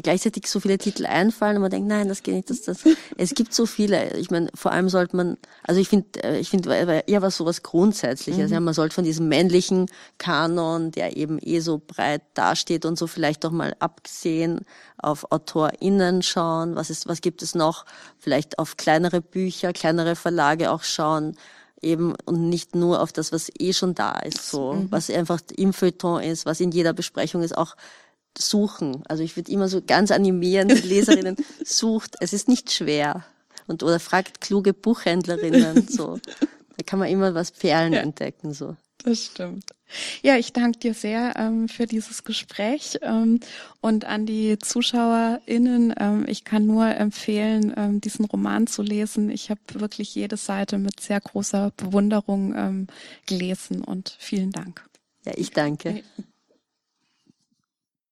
gleichzeitig 0.03 0.47
so 0.47 0.61
viele 0.61 0.77
Titel 0.77 1.07
einfallen 1.07 1.57
und 1.57 1.63
man 1.63 1.71
denkt, 1.71 1.89
nein, 1.89 2.07
das 2.07 2.23
geht 2.23 2.35
nicht, 2.35 2.51
das, 2.51 2.61
das. 2.63 2.85
Es 3.17 3.35
gibt 3.35 3.55
so 3.55 3.65
viele. 3.65 4.15
Ich 4.19 4.31
meine, 4.31 4.51
vor 4.55 4.73
allem 4.73 4.91
sollte 4.91 5.17
man, 5.17 5.39
also 5.63 5.81
ich 5.81 5.89
finde, 5.89 6.23
äh, 6.23 6.39
ich 6.39 6.51
finde 6.51 7.03
eher 7.07 7.23
was 7.23 7.39
sowas 7.39 7.63
Grundsätzliches. 7.63 8.49
Mhm. 8.49 8.55
Ja, 8.55 8.61
man 8.61 8.75
sollte 8.75 8.95
von 8.95 9.05
diesem 9.05 9.29
männlichen 9.29 9.87
Kanon, 10.19 10.91
der 10.91 11.17
eben 11.17 11.39
eh 11.41 11.61
so 11.61 11.81
breit 11.85 12.21
dasteht 12.35 12.85
und 12.85 12.99
so 12.99 13.07
vielleicht 13.07 13.45
doch 13.45 13.53
mal 13.53 13.75
abgesehen 13.79 14.61
auf 14.99 15.33
AutorInnen 15.33 16.23
schauen. 16.23 16.77
Was 16.77 16.91
ist, 16.91 17.09
was 17.09 17.23
gibt 17.23 17.41
es 17.41 17.55
noch? 17.55 17.87
Vielleicht 18.19 18.59
auf 18.59 18.77
kleinere 18.77 19.23
Bücher, 19.23 19.73
kleinere 19.73 20.15
Verlage 20.15 20.71
auch 20.71 20.83
schauen 20.83 21.37
eben 21.85 22.15
und 22.25 22.49
nicht 22.49 22.75
nur 22.75 23.01
auf 23.01 23.13
das, 23.13 23.33
was 23.33 23.51
eh 23.59 23.73
schon 23.73 23.95
da 23.95 24.19
ist, 24.19 24.51
so, 24.51 24.73
mhm. 24.73 24.91
was 24.91 25.11
einfach 25.11 25.41
im 25.57 25.73
Feuilleton 25.73 26.23
ist, 26.23 26.47
was 26.47 26.61
in 26.61 26.73
jeder 26.73 26.93
Besprechung 26.93 27.43
ist, 27.43 27.57
auch 27.57 27.77
suchen. 28.37 29.03
Also 29.09 29.23
ich 29.23 29.37
würde 29.37 29.53
immer 29.53 29.69
so 29.69 29.81
ganz 29.81 30.11
animieren, 30.11 30.69
die 30.69 30.75
Leserinnen 30.75 31.37
sucht. 31.65 32.17
Es 32.21 32.33
ist 32.33 32.49
nicht 32.49 32.73
schwer. 32.73 33.25
Und 33.67 33.83
oder 33.83 34.01
fragt 34.01 34.41
kluge 34.41 34.75
Buchhändlerinnen, 34.75 35.89
so. 35.89 36.19
Da 36.77 36.83
kann 36.83 36.99
man 36.99 37.09
immer 37.09 37.35
was 37.35 37.53
Perlen 37.53 37.93
ja. 37.93 38.01
entdecken, 38.01 38.53
so. 38.53 38.75
Das 39.05 39.27
stimmt. 39.27 39.67
Ja, 40.23 40.37
ich 40.39 40.55
danke 40.55 40.79
dir 40.79 40.95
sehr 40.95 41.35
ähm, 41.37 41.69
für 41.69 41.87
dieses 41.87 42.25
Gespräch 42.25 42.99
ähm, 43.03 43.41
und 43.83 44.07
an 44.07 44.25
die 44.25 44.59
ZuschauerInnen. 44.59 45.95
Ähm, 45.99 46.25
ich 46.27 46.45
kann 46.45 46.67
nur 46.67 46.87
empfehlen, 46.87 47.75
ähm, 47.77 48.01
diesen 48.01 48.25
Roman 48.25 48.67
zu 48.67 48.83
lesen. 48.83 49.31
Ich 49.31 49.51
habe 49.51 49.61
wirklich 49.75 50.15
jede 50.15 50.39
Seite 50.39 50.79
mit 50.79 51.01
sehr 51.01 51.21
großer 51.21 51.71
Bewunderung 51.77 52.55
ähm, 52.57 52.87
gelesen 53.27 53.85
und 53.85 54.17
vielen 54.19 54.53
Dank. 54.53 54.89
Ja, 55.27 55.33
ich 55.37 55.51
danke. 55.51 56.03